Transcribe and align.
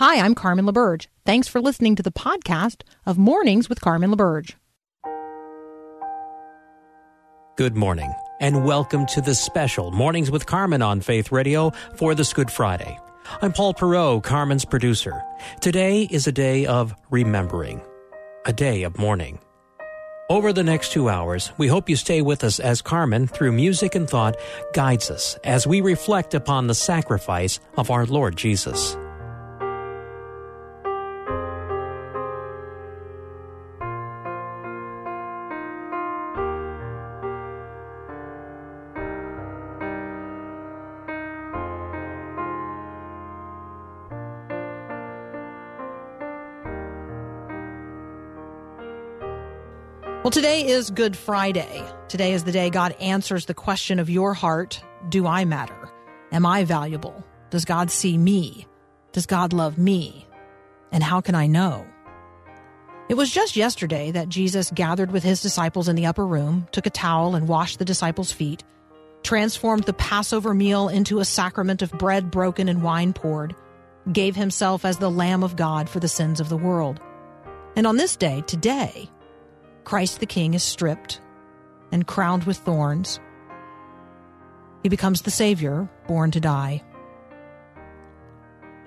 Hi, 0.00 0.18
I'm 0.24 0.34
Carmen 0.34 0.64
LaBerge. 0.64 1.08
Thanks 1.26 1.46
for 1.46 1.60
listening 1.60 1.94
to 1.96 2.02
the 2.02 2.10
podcast 2.10 2.84
of 3.04 3.18
Mornings 3.18 3.68
with 3.68 3.82
Carmen 3.82 4.10
LaBerge. 4.10 4.54
Good 7.58 7.76
morning, 7.76 8.10
and 8.40 8.64
welcome 8.64 9.04
to 9.08 9.20
the 9.20 9.34
special 9.34 9.90
Mornings 9.90 10.30
with 10.30 10.46
Carmen 10.46 10.80
on 10.80 11.02
Faith 11.02 11.30
Radio 11.30 11.68
for 11.96 12.14
this 12.14 12.32
Good 12.32 12.50
Friday. 12.50 12.98
I'm 13.42 13.52
Paul 13.52 13.74
Perot, 13.74 14.22
Carmen's 14.22 14.64
producer. 14.64 15.22
Today 15.60 16.08
is 16.10 16.26
a 16.26 16.32
day 16.32 16.64
of 16.64 16.94
remembering, 17.10 17.82
a 18.46 18.54
day 18.54 18.84
of 18.84 18.98
mourning. 18.98 19.38
Over 20.30 20.54
the 20.54 20.64
next 20.64 20.92
two 20.92 21.10
hours, 21.10 21.52
we 21.58 21.66
hope 21.66 21.90
you 21.90 21.96
stay 21.96 22.22
with 22.22 22.42
us 22.42 22.58
as 22.58 22.80
Carmen, 22.80 23.26
through 23.26 23.52
music 23.52 23.94
and 23.94 24.08
thought, 24.08 24.38
guides 24.72 25.10
us 25.10 25.38
as 25.44 25.66
we 25.66 25.82
reflect 25.82 26.32
upon 26.32 26.68
the 26.68 26.74
sacrifice 26.74 27.60
of 27.76 27.90
our 27.90 28.06
Lord 28.06 28.36
Jesus. 28.36 28.96
Well, 50.30 50.42
today 50.42 50.68
is 50.68 50.90
Good 50.90 51.16
Friday. 51.16 51.84
Today 52.06 52.34
is 52.34 52.44
the 52.44 52.52
day 52.52 52.70
God 52.70 52.92
answers 53.00 53.46
the 53.46 53.52
question 53.52 53.98
of 53.98 54.08
your 54.08 54.32
heart 54.32 54.80
Do 55.08 55.26
I 55.26 55.44
matter? 55.44 55.90
Am 56.30 56.46
I 56.46 56.62
valuable? 56.62 57.26
Does 57.50 57.64
God 57.64 57.90
see 57.90 58.16
me? 58.16 58.68
Does 59.10 59.26
God 59.26 59.52
love 59.52 59.76
me? 59.76 60.28
And 60.92 61.02
how 61.02 61.20
can 61.20 61.34
I 61.34 61.48
know? 61.48 61.84
It 63.08 63.14
was 63.14 63.28
just 63.28 63.56
yesterday 63.56 64.12
that 64.12 64.28
Jesus 64.28 64.70
gathered 64.70 65.10
with 65.10 65.24
his 65.24 65.42
disciples 65.42 65.88
in 65.88 65.96
the 65.96 66.06
upper 66.06 66.24
room, 66.24 66.68
took 66.70 66.86
a 66.86 66.90
towel 66.90 67.34
and 67.34 67.48
washed 67.48 67.80
the 67.80 67.84
disciples' 67.84 68.30
feet, 68.30 68.62
transformed 69.24 69.82
the 69.82 69.92
Passover 69.94 70.54
meal 70.54 70.88
into 70.88 71.18
a 71.18 71.24
sacrament 71.24 71.82
of 71.82 71.90
bread 71.90 72.30
broken 72.30 72.68
and 72.68 72.84
wine 72.84 73.12
poured, 73.12 73.56
gave 74.12 74.36
himself 74.36 74.84
as 74.84 74.98
the 74.98 75.10
Lamb 75.10 75.42
of 75.42 75.56
God 75.56 75.88
for 75.88 75.98
the 75.98 76.06
sins 76.06 76.38
of 76.38 76.48
the 76.48 76.56
world. 76.56 77.00
And 77.74 77.84
on 77.84 77.96
this 77.96 78.14
day, 78.14 78.44
today, 78.46 79.10
Christ 79.84 80.20
the 80.20 80.26
King 80.26 80.54
is 80.54 80.62
stripped 80.62 81.20
and 81.92 82.06
crowned 82.06 82.44
with 82.44 82.58
thorns. 82.58 83.20
He 84.82 84.88
becomes 84.88 85.22
the 85.22 85.30
Savior, 85.30 85.88
born 86.06 86.30
to 86.30 86.40
die. 86.40 86.82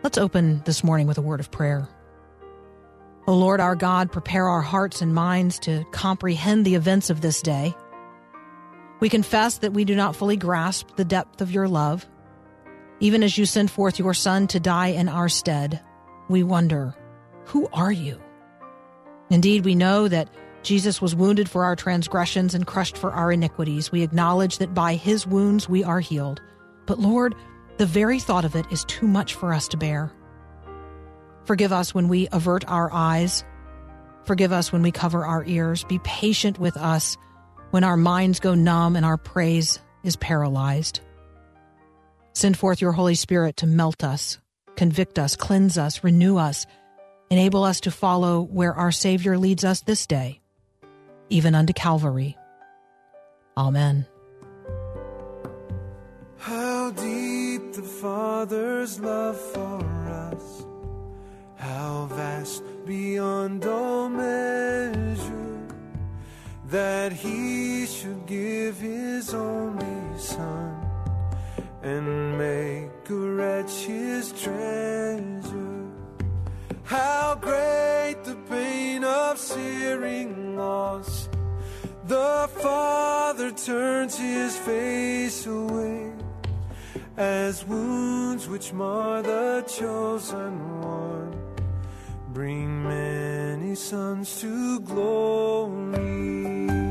Let's 0.04 0.18
open 0.18 0.62
this 0.66 0.84
morning 0.84 1.08
with 1.08 1.18
a 1.18 1.22
word 1.22 1.40
of 1.40 1.52
prayer. 1.52 1.88
O 3.26 3.34
Lord 3.36 3.62
our 3.62 3.76
God, 3.76 4.12
prepare 4.12 4.48
our 4.48 4.62
hearts 4.62 5.02
and 5.02 5.16
minds 5.16 5.60
to 5.60 5.86
comprehend 5.92 6.66
the 6.66 6.76
events 6.76 7.10
of 7.10 7.22
this 7.22 7.42
day. 7.42 7.74
We 9.00 9.10
confess 9.10 9.60
that 9.60 9.74
we 9.74 9.86
do 9.86 9.96
not 9.96 10.16
fully 10.16 10.36
grasp 10.36 10.96
the 10.96 11.06
depth 11.06 11.42
of 11.42 11.52
your 11.52 11.68
love. 11.68 12.06
Even 13.00 13.24
as 13.24 13.38
you 13.38 13.46
send 13.46 13.72
forth 13.72 14.00
your 14.00 14.14
Son 14.14 14.48
to 14.48 14.60
die 14.60 14.88
in 14.88 15.08
our 15.08 15.30
stead, 15.30 15.82
we 16.30 16.44
wonder, 16.44 16.96
Who 17.46 17.68
are 17.72 17.92
you? 17.92 18.22
Indeed, 19.30 19.66
we 19.66 19.76
know 19.76 20.08
that 20.08 20.30
Jesus 20.64 21.02
was 21.02 21.14
wounded 21.14 21.50
for 21.50 21.66
our 21.66 21.76
transgressions 21.76 22.56
and 22.56 22.66
crushed 22.66 22.98
for 22.98 23.12
our 23.12 23.32
iniquities. 23.32 23.92
We 23.92 24.02
acknowledge 24.02 24.60
that 24.60 24.74
by 24.74 24.96
his 24.96 25.28
wounds 25.28 25.68
we 25.68 25.84
are 25.84 26.00
healed. 26.00 26.42
But 26.86 27.00
Lord, 27.00 27.36
the 27.78 27.86
very 27.86 28.20
thought 28.20 28.46
of 28.46 28.56
it 28.56 28.66
is 28.72 28.86
too 28.86 29.06
much 29.06 29.34
for 29.34 29.54
us 29.54 29.68
to 29.70 29.78
bear. 29.78 30.12
Forgive 31.44 31.74
us 31.74 31.94
when 31.94 32.08
we 32.08 32.30
avert 32.32 32.64
our 32.68 32.92
eyes. 32.94 33.44
Forgive 34.24 34.54
us 34.54 34.72
when 34.72 34.82
we 34.82 34.92
cover 34.92 35.26
our 35.26 35.44
ears. 35.46 35.84
Be 35.84 36.00
patient 36.00 36.58
with 36.58 36.78
us 36.78 37.18
when 37.72 37.84
our 37.84 37.98
minds 37.98 38.40
go 38.40 38.54
numb 38.56 38.96
and 38.96 39.06
our 39.06 39.18
praise 39.18 39.82
is 40.04 40.16
paralyzed. 40.16 41.02
Send 42.32 42.58
forth 42.58 42.80
your 42.80 42.94
Holy 42.94 43.16
Spirit 43.16 43.58
to 43.58 43.68
melt 43.68 44.04
us, 44.04 44.40
convict 44.78 45.20
us, 45.20 45.36
cleanse 45.36 45.78
us, 45.78 46.04
renew 46.04 46.38
us, 46.38 46.66
enable 47.30 47.64
us 47.66 47.82
to 47.82 47.92
follow 47.92 48.42
where 48.42 48.74
our 48.74 48.92
Savior 48.92 49.38
leads 49.38 49.66
us 49.66 49.82
this 49.82 50.08
day 50.08 50.40
even 51.34 51.56
unto 51.56 51.74
Calvary. 51.74 52.38
Amen. 53.58 54.06
How 56.38 56.92
deep 56.92 57.74
the 57.74 57.82
Father's 57.82 59.00
love 59.00 59.40
for 59.40 59.84
us, 60.30 60.66
how 61.56 62.06
vast 62.12 62.62
beyond 62.86 63.66
all 63.66 64.10
measure, 64.10 65.68
that 66.68 67.12
He 67.12 67.88
should 67.88 68.28
give 68.28 68.78
His 68.78 69.34
only 69.34 70.20
Son 70.20 70.86
and 71.82 72.38
make 72.38 73.10
a 73.10 73.16
wretch 73.16 73.86
His 73.86 74.32
treasure. 74.34 75.83
How 76.94 77.34
great 77.42 78.18
the 78.24 78.38
pain 78.48 79.04
of 79.04 79.40
searing 79.40 80.56
loss. 80.56 81.28
The 82.06 82.48
Father 82.62 83.50
turns 83.50 84.16
his 84.16 84.56
face 84.56 85.48
away 85.48 86.14
as 87.18 87.66
wounds 87.66 88.48
which 88.48 88.74
mar 88.74 89.24
the 89.24 89.66
chosen 89.68 90.82
one 90.82 91.36
bring 92.32 92.84
many 92.84 93.74
sons 93.74 94.40
to 94.42 94.80
glory. 94.82 96.83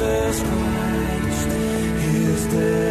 Jesus 0.00 0.42
Christ, 0.44 1.48
His 2.00 2.46
death 2.46 2.89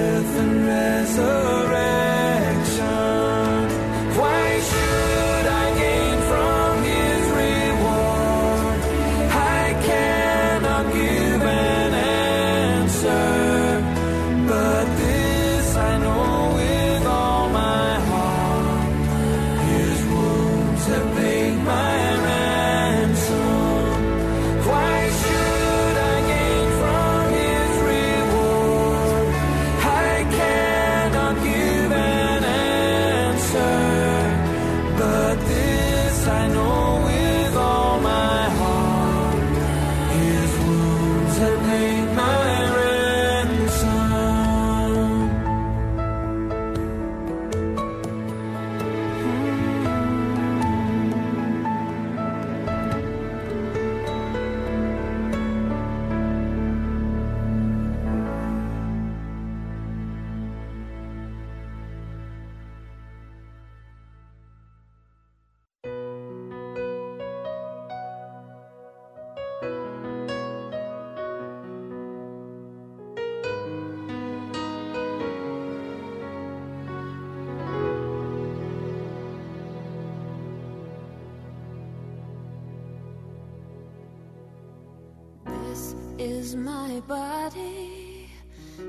is 86.19 86.53
my 86.53 86.99
body 87.07 88.29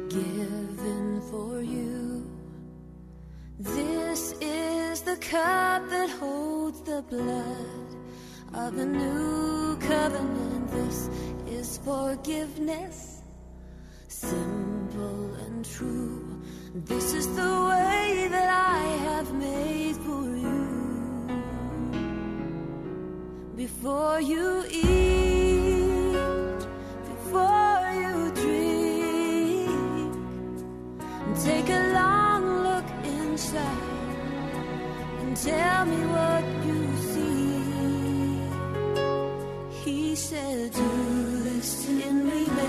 given 0.08 1.22
for 1.30 1.62
you. 1.62 2.28
This 3.60 4.34
is 4.40 5.02
the 5.02 5.16
cup 5.16 5.88
that 5.90 6.10
holds 6.10 6.82
the 6.82 7.02
blood 7.02 7.88
of 8.52 8.74
the 8.74 8.84
new 8.84 9.76
covenant. 9.76 10.70
This 10.72 11.08
is 11.46 11.78
forgiveness, 11.78 13.22
simple 14.08 15.34
and 15.46 15.64
true. 15.64 16.42
This 16.74 17.14
is 17.14 17.28
the 17.36 17.52
way 17.70 18.26
that 18.28 18.50
I 18.50 18.82
have 19.06 19.32
made 19.34 19.96
for 19.98 20.24
you. 20.36 20.66
Before 23.54 24.20
you 24.20 24.64
eat, 24.68 25.00
tell 35.44 35.84
me 35.87 35.96
what 36.14 36.44
you 36.66 36.81
see. 37.12 37.31
He 39.84 40.14
said, 40.14 40.72
Do 40.72 41.42
this 41.44 41.88
in 41.88 42.28
remembrance 42.28 42.59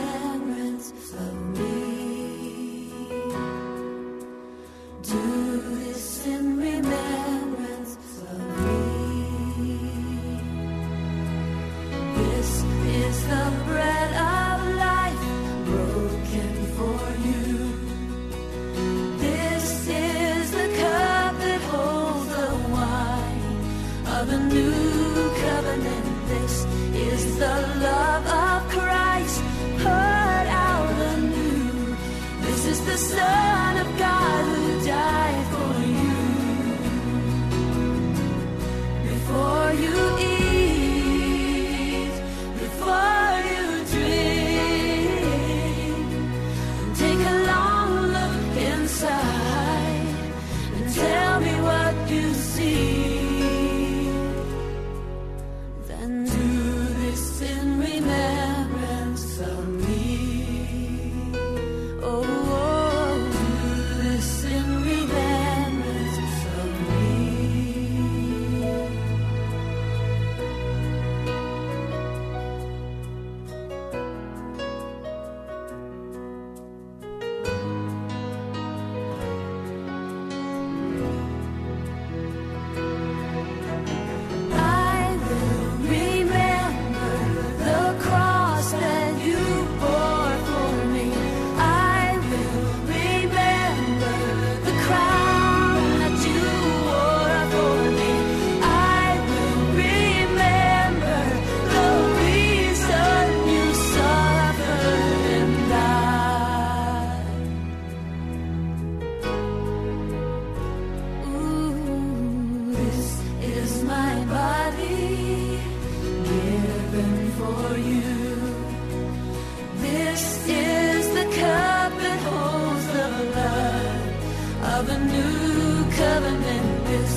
new 124.88 125.86
covenant. 125.92 126.86
This 126.86 127.14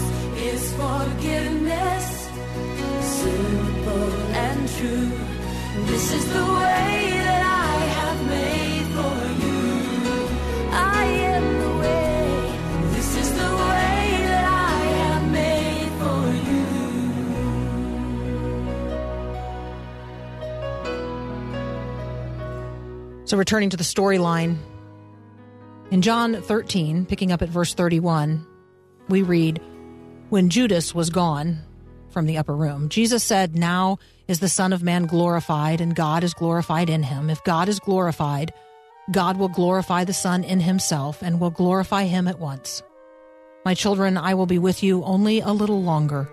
is 0.53 0.73
forgiveness, 0.75 2.29
simple 3.01 4.13
and 4.35 4.69
true. 4.69 5.11
This 5.87 6.13
is 6.13 6.25
the 6.33 6.45
way 6.45 7.11
that 7.25 7.43
I 7.43 7.77
have 7.99 8.19
made 8.29 8.87
for 8.97 9.17
you. 9.45 9.63
I 10.73 11.05
am 11.05 11.45
the 11.63 11.73
way. 11.81 12.23
This 12.97 13.17
is 13.17 13.29
the 13.33 13.53
way 13.71 14.03
that 14.33 14.45
I 14.45 14.79
have 15.03 15.25
made 15.33 15.91
for 16.01 16.21
you. 16.51 16.67
So, 23.25 23.37
returning 23.37 23.71
to 23.71 23.77
the 23.77 23.85
storyline, 23.85 24.59
in 25.95 26.03
John 26.03 26.43
13, 26.43 27.07
picking 27.07 27.31
up 27.31 27.41
at 27.41 27.49
verse 27.49 27.73
31, 27.73 28.45
we 29.09 29.23
read, 29.23 29.61
When 30.29 30.51
Judas 30.51 30.93
was 30.93 31.09
gone 31.09 31.61
from 32.09 32.27
the 32.27 32.37
upper 32.37 32.57
room, 32.57 32.89
Jesus 32.89 33.23
said, 33.23 33.55
Now 33.55 34.01
is 34.27 34.41
the 34.41 34.49
Son 34.49 34.73
of 34.73 34.83
Man 34.83 35.07
glorified, 35.07 35.81
and 35.81 35.95
God 35.95 36.25
is 36.25 36.35
glorified 36.35 36.91
in 36.91 37.05
him. 37.05 37.31
If 37.31 37.45
God 37.45 37.69
is 37.69 37.79
glorified, 37.79 38.53
God 39.13 39.37
will 39.37 39.49
glorify 39.49 40.03
the 40.03 40.13
Son 40.13 40.43
in 40.43 40.59
himself 40.59 41.23
and 41.23 41.39
will 41.39 41.51
glorify 41.51 42.07
him 42.07 42.27
at 42.27 42.41
once. 42.41 42.83
My 43.65 43.75
children, 43.75 44.19
I 44.19 44.35
will 44.35 44.47
be 44.47 44.59
with 44.59 44.83
you 44.83 45.05
only 45.05 45.39
a 45.39 45.53
little 45.53 45.81
longer. 45.81 46.29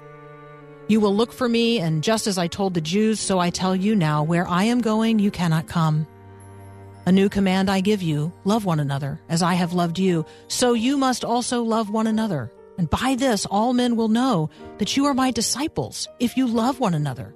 You 0.88 1.00
will 1.00 1.16
look 1.16 1.32
for 1.32 1.48
me, 1.48 1.78
and 1.78 2.04
just 2.04 2.26
as 2.26 2.40
I 2.40 2.48
told 2.48 2.74
the 2.74 2.82
Jews, 2.82 3.20
so 3.20 3.38
I 3.38 3.52
tell 3.52 3.76
you 3.76 3.96
now, 3.96 4.24
where 4.24 4.48
I 4.48 4.64
am 4.64 4.82
going, 4.82 5.20
you 5.20 5.30
cannot 5.30 5.68
come. 5.68 6.08
A 7.06 7.12
new 7.12 7.30
command 7.30 7.70
I 7.70 7.82
give 7.82 8.04
you 8.04 8.32
love 8.44 8.64
one 8.64 8.80
another, 8.80 9.20
as 9.28 9.42
I 9.42 9.56
have 9.56 9.74
loved 9.74 9.98
you, 9.98 10.24
so 10.48 10.74
you 10.74 10.98
must 10.98 11.26
also 11.26 11.64
love 11.64 11.90
one 11.90 12.06
another. 12.06 12.52
And 12.78 12.90
by 12.90 13.16
this, 13.18 13.48
all 13.48 13.74
men 13.74 13.96
will 13.96 14.08
know 14.08 14.52
that 14.78 14.96
you 14.96 15.06
are 15.06 15.14
my 15.16 15.32
disciples, 15.32 16.08
if 16.20 16.38
you 16.38 16.46
love 16.46 16.80
one 16.80 16.94
another. 16.94 17.34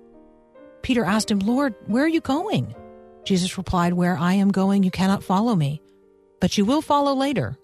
Peter 0.83 1.03
asked 1.03 1.31
him, 1.31 1.39
Lord, 1.39 1.73
where 1.87 2.03
are 2.03 2.07
you 2.07 2.21
going? 2.21 2.75
Jesus 3.23 3.57
replied, 3.57 3.93
Where 3.93 4.15
I 4.15 4.33
am 4.33 4.51
going, 4.51 4.83
you 4.83 4.91
cannot 4.91 5.23
follow 5.23 5.55
me, 5.55 5.81
but 6.39 6.59
you 6.59 6.65
will 6.65 6.83
follow 6.83 7.15
later. 7.15 7.57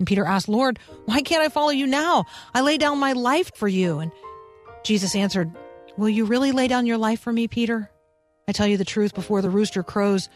And 0.00 0.08
Peter 0.08 0.24
asked, 0.24 0.48
Lord, 0.48 0.80
why 1.04 1.22
can't 1.22 1.42
I 1.42 1.50
follow 1.50 1.70
you 1.70 1.86
now? 1.86 2.24
I 2.52 2.62
lay 2.62 2.78
down 2.78 2.98
my 2.98 3.12
life 3.12 3.52
for 3.54 3.68
you. 3.68 4.00
And 4.00 4.10
Jesus 4.82 5.14
answered, 5.14 5.52
Will 5.96 6.08
you 6.08 6.24
really 6.24 6.50
lay 6.50 6.66
down 6.66 6.86
your 6.86 6.98
life 6.98 7.20
for 7.20 7.32
me, 7.32 7.46
Peter? 7.46 7.90
I 8.48 8.52
tell 8.52 8.66
you 8.66 8.76
the 8.76 8.84
truth, 8.84 9.14
before 9.14 9.40
the 9.40 9.50
rooster 9.50 9.82
crows, 9.82 10.28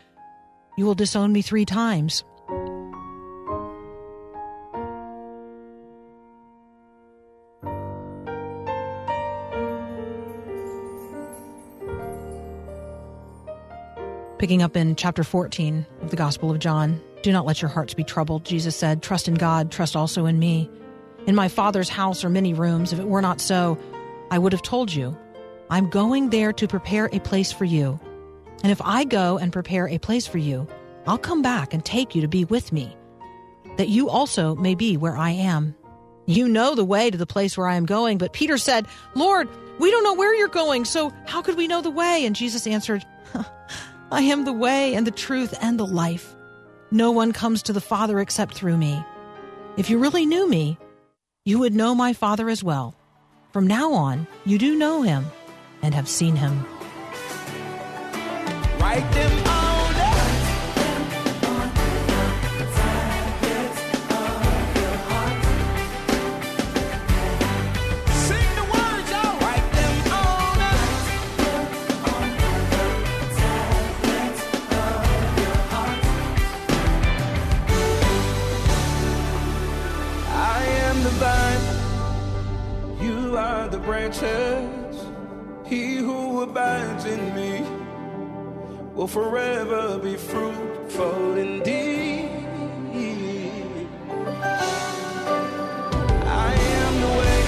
you 0.78 0.85
will 0.85 0.94
disown 0.94 1.32
me 1.32 1.42
three 1.42 1.64
times. 1.64 2.23
Picking 14.38 14.62
up 14.62 14.76
in 14.76 14.94
chapter 14.94 15.25
14 15.25 15.85
of 16.00 16.11
the 16.11 16.16
Gospel 16.16 16.52
of 16.52 16.61
John, 16.61 17.02
do 17.25 17.32
not 17.32 17.44
let 17.44 17.61
your 17.61 17.68
hearts 17.68 17.92
be 17.92 18.04
troubled, 18.04 18.44
Jesus 18.44 18.76
said. 18.76 19.02
Trust 19.02 19.26
in 19.26 19.35
God, 19.35 19.73
trust 19.73 19.97
also 19.97 20.26
in 20.26 20.38
me. 20.38 20.70
In 21.26 21.35
my 21.35 21.49
Father's 21.49 21.88
house 21.88 22.25
are 22.25 22.30
many 22.30 22.54
rooms. 22.54 22.92
If 22.92 23.00
it 23.00 23.08
were 23.08 23.20
not 23.20 23.40
so, 23.40 23.76
I 24.30 24.38
would 24.38 24.52
have 24.52 24.62
told 24.62 24.94
you. 24.94 25.18
I'm 25.70 25.90
going 25.90 26.30
there 26.30 26.52
to 26.52 26.68
prepare 26.68 27.11
a 27.12 27.18
place 27.18 27.50
for 27.50 27.64
you. 27.64 27.99
And 28.62 28.73
if 28.73 28.81
I 28.83 29.05
go 29.05 29.38
and 29.38 29.53
prepare 29.53 29.88
a 29.88 29.99
place 29.99 30.27
for 30.27 30.38
you, 30.38 30.67
I'll 31.07 31.19
come 31.19 31.43
back 31.43 31.73
and 31.73 31.85
take 31.85 32.15
you 32.15 32.23
to 32.23 32.29
be 32.29 32.45
with 32.45 32.73
me, 32.73 32.97
that 33.77 33.88
you 33.88 34.11
also 34.11 34.55
may 34.57 34.75
be 34.75 34.97
where 34.97 35.17
I 35.17 35.31
am. 35.31 35.75
You 36.27 36.49
know 36.49 36.75
the 36.75 36.85
way 36.85 37.11
to 37.11 37.17
the 37.17 37.27
place 37.27 37.57
where 37.57 37.69
I 37.69 37.77
am 37.77 37.87
going. 37.87 38.19
But 38.19 38.35
Peter 38.35 38.59
said, 38.59 38.87
Lord, 39.15 39.49
we 39.79 39.91
don't 39.91 40.05
know 40.05 40.15
where 40.15 40.35
you're 40.35 40.49
going, 40.49 40.85
so 40.85 41.12
how 41.27 41.41
could 41.41 41.57
we 41.57 41.69
know 41.69 41.81
the 41.81 41.91
way? 41.91 42.27
And 42.27 42.37
Jesus 42.37 42.67
answered, 42.67 43.07
I 44.11 44.23
am 44.23 44.45
the 44.45 44.53
way 44.53 44.95
and 44.95 45.07
the 45.07 45.11
truth 45.12 45.55
and 45.62 45.79
the 45.79 45.87
life. 45.87 46.35
No 46.91 47.12
one 47.12 47.33
comes 47.33 47.62
to 47.65 47.73
the 47.73 47.81
Father 47.81 48.21
except 48.21 48.55
through 48.55 48.77
me. 48.77 49.03
If 49.77 49.88
you 49.88 49.99
really 49.99 50.27
knew 50.27 50.49
me, 50.49 50.79
you 51.45 51.59
would 51.61 51.75
know 51.75 51.95
my 51.95 52.12
Father 52.12 52.49
as 52.50 52.65
well. 52.65 52.95
From 53.53 53.67
now 53.67 53.93
on, 53.93 54.27
you 54.45 54.59
do 54.59 54.77
know 54.77 55.03
him 55.03 55.25
and 55.83 55.95
have 55.95 56.09
seen 56.09 56.37
him. 56.37 56.67
Write 58.80 59.11
them 59.12 59.32
on 59.47 59.94
Sing 62.35 62.50
the 62.56 62.66
cross 62.73 63.78
of 64.20 64.76
your 64.80 64.97
heart 65.08 65.42
See 68.25 68.47
the 68.58 68.64
words. 68.75 69.12
Write 69.42 69.68
them 69.78 70.12
on 70.12 70.58
I 80.30 80.64
am 80.88 81.02
the 81.02 81.11
vine, 81.23 81.66
you 83.02 83.37
are 83.37 83.68
the 83.68 83.78
branches. 83.78 84.97
He 85.66 85.97
who 85.97 86.42
abides 86.42 87.04
in 87.04 87.35
me 87.35 87.77
will 88.99 89.07
forever 89.07 89.97
be 89.99 90.17
fruitful 90.17 91.37
indeed. 91.37 92.28
I 96.26 96.52
am 96.83 97.00
the 97.05 97.12
way, 97.21 97.40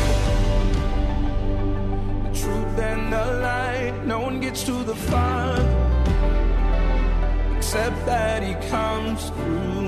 the 2.23 2.33
truth, 2.39 2.79
and 2.79 3.13
the 3.13 3.27
light. 3.43 3.95
No 4.07 4.21
one 4.21 4.39
gets 4.39 4.63
to 4.63 4.85
the 4.85 4.95
Father 4.95 5.67
except 7.57 8.07
that 8.07 8.45
He 8.45 8.55
comes 8.69 9.31
through 9.31 9.80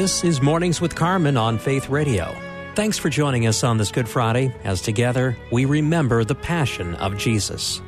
This 0.00 0.24
is 0.24 0.40
Mornings 0.40 0.80
with 0.80 0.94
Carmen 0.94 1.36
on 1.36 1.58
Faith 1.58 1.90
Radio. 1.90 2.34
Thanks 2.74 2.96
for 2.96 3.10
joining 3.10 3.46
us 3.46 3.62
on 3.62 3.76
this 3.76 3.90
Good 3.90 4.08
Friday 4.08 4.50
as 4.64 4.80
together 4.80 5.36
we 5.52 5.66
remember 5.66 6.24
the 6.24 6.34
Passion 6.34 6.94
of 6.94 7.18
Jesus. 7.18 7.82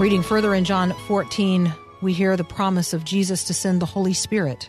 Reading 0.00 0.24
further 0.24 0.52
in 0.52 0.64
John 0.64 0.92
14, 1.06 1.72
we 2.00 2.12
hear 2.12 2.36
the 2.36 2.42
promise 2.42 2.92
of 2.92 3.04
Jesus 3.04 3.44
to 3.44 3.54
send 3.54 3.80
the 3.80 3.86
Holy 3.86 4.14
Spirit. 4.14 4.68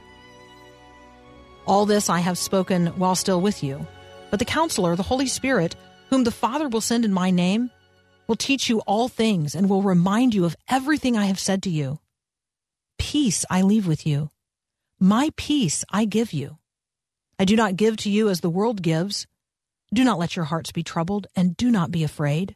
All 1.66 1.86
this 1.86 2.10
I 2.10 2.20
have 2.20 2.38
spoken 2.38 2.88
while 2.88 3.16
still 3.16 3.40
with 3.40 3.64
you. 3.64 3.88
But 4.30 4.40
the 4.40 4.46
Counselor, 4.46 4.96
the 4.96 5.04
Holy 5.04 5.28
Spirit, 5.28 5.76
whom 6.10 6.24
the 6.24 6.32
Father 6.32 6.68
will 6.68 6.82
send 6.82 7.06
in 7.06 7.14
my 7.14 7.32
name, 7.32 7.72
will 8.28 8.36
teach 8.36 8.70
you 8.70 8.80
all 8.82 9.08
things 9.08 9.56
and 9.56 9.70
will 9.70 9.82
remind 9.82 10.34
you 10.34 10.46
of 10.46 10.56
everything 10.70 11.18
I 11.18 11.26
have 11.26 11.40
said 11.40 11.64
to 11.64 11.70
you. 11.70 12.00
Peace 12.98 13.46
I 13.50 13.62
leave 13.62 13.88
with 13.88 14.06
you. 14.06 14.32
My 15.00 15.32
peace 15.36 15.86
I 15.90 16.06
give 16.06 16.34
you. 16.34 16.58
I 17.40 17.46
do 17.46 17.56
not 17.56 17.76
give 17.76 17.98
to 17.98 18.10
you 18.10 18.30
as 18.30 18.42
the 18.42 18.50
world 18.50 18.82
gives. 18.82 19.28
Do 19.94 20.04
not 20.04 20.20
let 20.20 20.36
your 20.36 20.46
hearts 20.46 20.72
be 20.72 20.84
troubled, 20.84 21.28
and 21.36 21.56
do 21.56 21.70
not 21.72 21.92
be 21.92 22.04
afraid. 22.04 22.56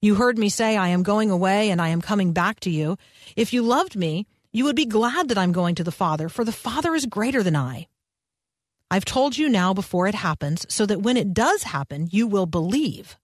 You 0.00 0.16
heard 0.16 0.38
me 0.38 0.50
say, 0.50 0.76
I 0.76 0.88
am 0.88 1.02
going 1.02 1.30
away 1.30 1.70
and 1.70 1.80
I 1.80 1.88
am 1.88 2.02
coming 2.02 2.32
back 2.32 2.60
to 2.60 2.70
you. 2.70 2.98
If 3.36 3.54
you 3.54 3.62
loved 3.62 3.96
me, 3.96 4.26
you 4.52 4.64
would 4.64 4.76
be 4.76 4.84
glad 4.84 5.28
that 5.28 5.38
I'm 5.38 5.52
going 5.52 5.76
to 5.76 5.84
the 5.84 5.90
Father, 5.90 6.28
for 6.28 6.44
the 6.44 6.52
Father 6.52 6.94
is 6.94 7.06
greater 7.06 7.42
than 7.42 7.56
I. 7.56 7.88
I've 8.94 9.04
told 9.04 9.36
you 9.36 9.48
now 9.48 9.74
before 9.74 10.06
it 10.06 10.14
happens, 10.14 10.66
so 10.68 10.86
that 10.86 11.02
when 11.02 11.16
it 11.16 11.34
does 11.34 11.64
happen, 11.64 12.06
you 12.12 12.28
will 12.28 12.46
believe. 12.46 13.16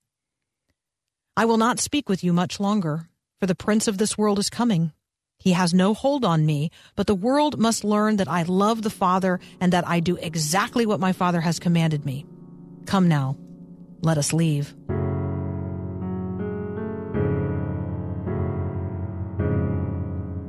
I 1.37 1.45
will 1.45 1.59
not 1.59 1.79
speak 1.79 2.09
with 2.09 2.25
you 2.25 2.33
much 2.33 2.59
longer, 2.59 3.09
for 3.39 3.47
the 3.47 3.55
prince 3.55 3.87
of 3.87 3.97
this 3.97 4.19
world 4.19 4.41
is 4.41 4.51
coming. 4.51 4.91
He 5.39 5.53
has 5.53 5.73
no 5.73 5.95
hold 5.95 6.25
on 6.25 6.45
me, 6.45 6.73
but 6.97 7.07
the 7.07 7.15
world 7.15 7.57
must 7.57 7.85
learn 7.85 8.17
that 8.17 8.27
I 8.27 8.43
love 8.43 8.83
the 8.83 8.91
Father 8.91 9.39
and 9.61 9.73
that 9.73 9.87
I 9.87 10.01
do 10.01 10.17
exactly 10.17 10.87
what 10.87 10.99
my 10.99 11.13
Father 11.13 11.41
has 11.41 11.61
commanded 11.61 12.05
me. 12.05 12.27
Come 12.87 13.07
now, 13.07 13.39
let 14.01 14.19
us 14.19 14.33
leave. 14.33 14.75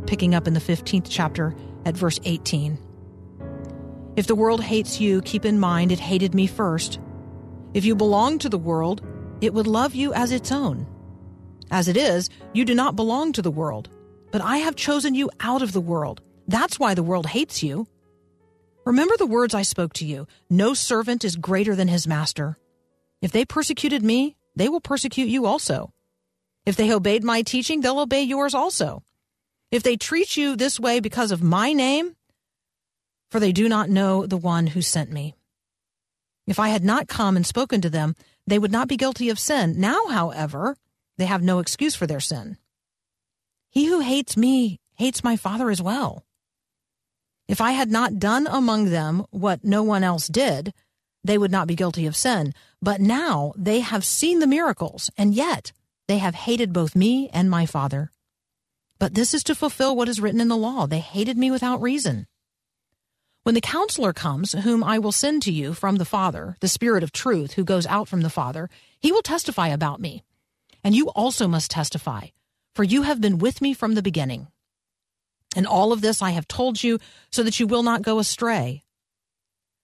Picking 0.08 0.34
up 0.34 0.48
in 0.48 0.56
the 0.56 0.60
15th 0.60 1.06
chapter 1.08 1.54
at 1.86 1.96
verse 1.96 2.20
18. 2.26 2.80
If 4.16 4.28
the 4.28 4.36
world 4.36 4.62
hates 4.62 5.00
you, 5.00 5.22
keep 5.22 5.46
in 5.46 5.60
mind 5.60 5.92
it 5.92 6.00
hated 6.00 6.36
me 6.36 6.48
first. 6.48 7.00
If 7.74 7.86
you 7.86 7.96
belong 7.96 8.40
to 8.40 8.50
the 8.50 8.58
world, 8.58 9.02
it 9.40 9.54
would 9.54 9.68
love 9.68 9.96
you 9.96 10.14
as 10.14 10.32
its 10.32 10.52
own. 10.52 10.86
As 11.72 11.88
it 11.88 11.96
is, 11.96 12.30
you 12.54 12.66
do 12.66 12.76
not 12.76 12.98
belong 12.98 13.32
to 13.34 13.42
the 13.42 13.50
world, 13.50 13.90
but 14.32 14.42
I 14.42 14.58
have 14.58 14.76
chosen 14.76 15.16
you 15.16 15.30
out 15.40 15.62
of 15.62 15.72
the 15.72 15.80
world. 15.80 16.22
That's 16.48 16.78
why 16.78 16.94
the 16.94 17.04
world 17.04 17.26
hates 17.26 17.64
you. 17.64 17.88
Remember 18.86 19.16
the 19.18 19.26
words 19.26 19.54
I 19.54 19.62
spoke 19.62 19.94
to 19.94 20.06
you 20.06 20.28
no 20.50 20.74
servant 20.74 21.24
is 21.24 21.36
greater 21.38 21.76
than 21.76 21.88
his 21.88 22.08
master. 22.08 22.58
If 23.22 23.32
they 23.32 23.46
persecuted 23.46 24.04
me, 24.04 24.36
they 24.56 24.68
will 24.68 24.82
persecute 24.82 25.30
you 25.30 25.46
also. 25.46 25.94
If 26.66 26.76
they 26.76 26.92
obeyed 26.92 27.24
my 27.24 27.44
teaching, 27.44 27.82
they'll 27.82 28.00
obey 28.00 28.24
yours 28.24 28.54
also. 28.54 29.04
If 29.72 29.84
they 29.84 29.96
treat 29.96 30.36
you 30.36 30.58
this 30.58 30.80
way 30.80 31.00
because 31.00 31.32
of 31.32 31.42
my 31.42 31.72
name, 31.72 32.16
for 33.32 33.40
they 33.40 33.52
do 33.52 33.68
not 33.68 33.90
know 33.90 34.28
the 34.28 34.38
one 34.38 34.68
who 34.68 34.82
sent 34.82 35.12
me. 35.12 35.34
If 36.46 36.60
I 36.60 36.70
had 36.70 36.84
not 36.84 37.08
come 37.08 37.36
and 37.36 37.48
spoken 37.48 37.82
to 37.82 37.90
them, 37.90 38.16
they 38.46 38.60
would 38.60 38.72
not 38.72 38.90
be 38.90 38.98
guilty 38.98 39.30
of 39.30 39.40
sin. 39.40 39.80
Now, 39.80 40.08
however, 40.08 40.76
they 41.18 41.26
have 41.26 41.42
no 41.42 41.60
excuse 41.60 41.96
for 41.96 42.06
their 42.06 42.20
sin. 42.20 42.58
He 43.70 43.86
who 43.86 44.02
hates 44.02 44.36
me 44.36 44.80
hates 44.96 45.24
my 45.24 45.38
Father 45.38 45.70
as 45.70 45.82
well. 45.82 46.26
If 47.48 47.62
I 47.62 47.72
had 47.72 47.90
not 47.90 48.20
done 48.20 48.48
among 48.48 48.86
them 48.86 49.26
what 49.30 49.64
no 49.64 49.82
one 49.82 50.04
else 50.04 50.28
did, 50.28 50.74
they 51.24 51.38
would 51.38 51.52
not 51.52 51.68
be 51.68 51.76
guilty 51.76 52.06
of 52.06 52.16
sin. 52.16 52.54
But 52.82 53.00
now 53.00 53.54
they 53.56 53.80
have 53.80 54.04
seen 54.04 54.40
the 54.40 54.48
miracles, 54.48 55.10
and 55.18 55.34
yet 55.34 55.72
they 56.08 56.18
have 56.18 56.36
hated 56.36 56.74
both 56.74 56.96
me 56.96 57.30
and 57.32 57.50
my 57.50 57.66
Father. 57.66 58.12
But 59.00 59.14
this 59.14 59.34
is 59.34 59.44
to 59.46 59.56
fulfill 59.56 59.96
what 59.96 60.10
is 60.10 60.20
written 60.20 60.42
in 60.42 60.50
the 60.50 60.58
law. 60.58 60.86
They 60.86 61.00
hated 61.00 61.38
me 61.38 61.50
without 61.50 61.82
reason. 61.82 62.28
When 63.44 63.56
the 63.56 63.62
counselor 63.62 64.14
comes, 64.14 64.52
whom 64.52 64.84
I 64.84 65.00
will 65.00 65.12
send 65.12 65.42
to 65.44 65.52
you 65.52 65.74
from 65.74 65.96
the 65.96 66.06
Father, 66.06 66.56
the 66.60 66.68
Spirit 66.68 67.02
of 67.02 67.12
truth 67.12 67.54
who 67.54 67.64
goes 67.64 67.88
out 67.88 68.08
from 68.08 68.22
the 68.22 68.30
Father, 68.30 68.70
he 69.00 69.12
will 69.12 69.24
testify 69.24 69.70
about 69.70 70.00
me. 70.00 70.24
And 70.84 70.96
you 70.96 71.10
also 71.10 71.48
must 71.48 71.72
testify, 71.72 72.28
for 72.76 72.84
you 72.84 73.02
have 73.02 73.20
been 73.20 73.40
with 73.40 73.60
me 73.60 73.74
from 73.74 73.96
the 73.96 74.04
beginning. 74.04 74.48
And 75.56 75.66
all 75.66 75.92
of 75.92 76.02
this 76.02 76.22
I 76.22 76.32
have 76.32 76.48
told 76.48 76.84
you 76.84 77.00
so 77.32 77.42
that 77.42 77.60
you 77.60 77.66
will 77.66 77.82
not 77.82 78.04
go 78.04 78.20
astray. 78.20 78.84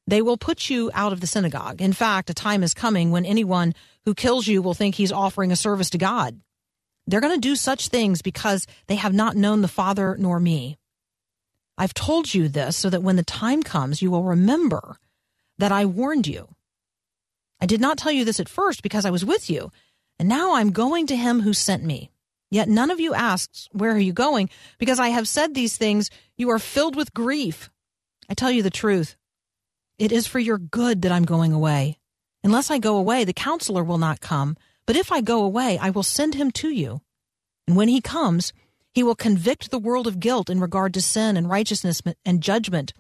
They 0.06 0.22
will 0.22 0.38
put 0.38 0.70
you 0.70 0.92
out 0.94 1.12
of 1.12 1.20
the 1.20 1.28
synagogue. 1.28 1.82
In 1.82 1.94
fact, 1.94 2.30
a 2.30 2.36
time 2.36 2.62
is 2.62 2.76
coming 2.76 3.10
when 3.10 3.26
anyone 3.26 3.74
who 4.06 4.14
kills 4.14 4.46
you 4.48 4.62
will 4.62 4.76
think 4.76 4.96
he's 4.96 5.12
offering 5.12 5.52
a 5.52 5.56
service 5.56 5.90
to 5.90 5.98
God. 5.98 6.40
They're 7.08 7.22
going 7.22 7.34
to 7.34 7.40
do 7.40 7.56
such 7.56 7.88
things 7.88 8.22
because 8.22 8.68
they 8.86 8.96
have 8.96 9.14
not 9.14 9.36
known 9.36 9.62
the 9.62 9.68
Father 9.68 10.16
nor 10.20 10.40
me. 10.40 10.78
I've 11.78 11.94
told 11.94 12.34
you 12.34 12.48
this 12.48 12.76
so 12.76 12.90
that 12.90 13.04
when 13.04 13.16
the 13.16 13.24
time 13.24 13.64
comes, 13.64 14.02
you 14.02 14.10
will 14.10 14.24
remember 14.24 14.98
that 15.58 15.72
I 15.72 15.86
warned 15.86 16.28
you. 16.28 16.50
I 17.60 17.66
did 17.66 17.82
not 17.82 17.98
tell 17.98 18.12
you 18.12 18.26
this 18.26 18.40
at 18.40 18.50
first 18.50 18.84
because 18.84 19.06
I 19.06 19.12
was 19.12 19.26
with 19.26 19.50
you, 19.50 19.72
and 20.20 20.28
now 20.28 20.56
I'm 20.56 20.72
going 20.72 21.08
to 21.08 21.16
him 21.16 21.42
who 21.42 21.54
sent 21.54 21.84
me. 21.84 22.12
Yet 22.50 22.70
none 22.70 22.92
of 22.92 23.00
you 23.00 23.14
asks, 23.14 23.68
Where 23.72 23.92
are 23.92 24.00
you 24.00 24.14
going? 24.14 24.50
Because 24.78 25.00
I 25.00 25.10
have 25.10 25.28
said 25.28 25.54
these 25.54 25.78
things, 25.78 26.10
you 26.38 26.50
are 26.50 26.60
filled 26.60 26.96
with 26.96 27.14
grief. 27.14 27.70
I 28.30 28.34
tell 28.34 28.52
you 28.52 28.64
the 28.64 28.70
truth. 28.70 29.16
It 29.98 30.12
is 30.12 30.28
for 30.28 30.40
your 30.40 30.58
good 30.58 31.02
that 31.02 31.12
I'm 31.12 31.26
going 31.26 31.52
away. 31.52 31.98
Unless 32.44 32.72
I 32.72 32.78
go 32.78 32.98
away, 32.98 33.24
the 33.24 33.34
counselor 33.34 33.84
will 33.84 33.98
not 33.98 34.22
come. 34.22 34.56
But 34.86 34.96
if 34.96 35.12
I 35.12 35.22
go 35.22 35.44
away, 35.44 35.78
I 35.78 35.90
will 35.90 36.04
send 36.04 36.36
him 36.36 36.52
to 36.52 36.70
you. 36.70 37.02
And 37.68 37.76
when 37.76 37.90
he 37.90 38.00
comes, 38.00 38.54
he 38.98 39.04
will 39.04 39.14
convict 39.14 39.70
the 39.70 39.78
world 39.78 40.08
of 40.08 40.20
guilt 40.20 40.50
in 40.50 40.60
regard 40.60 40.92
to 40.92 41.00
sin 41.00 41.38
and 41.38 41.48
righteousness 41.48 42.02
and 42.26 42.42
judgment. 42.42 42.96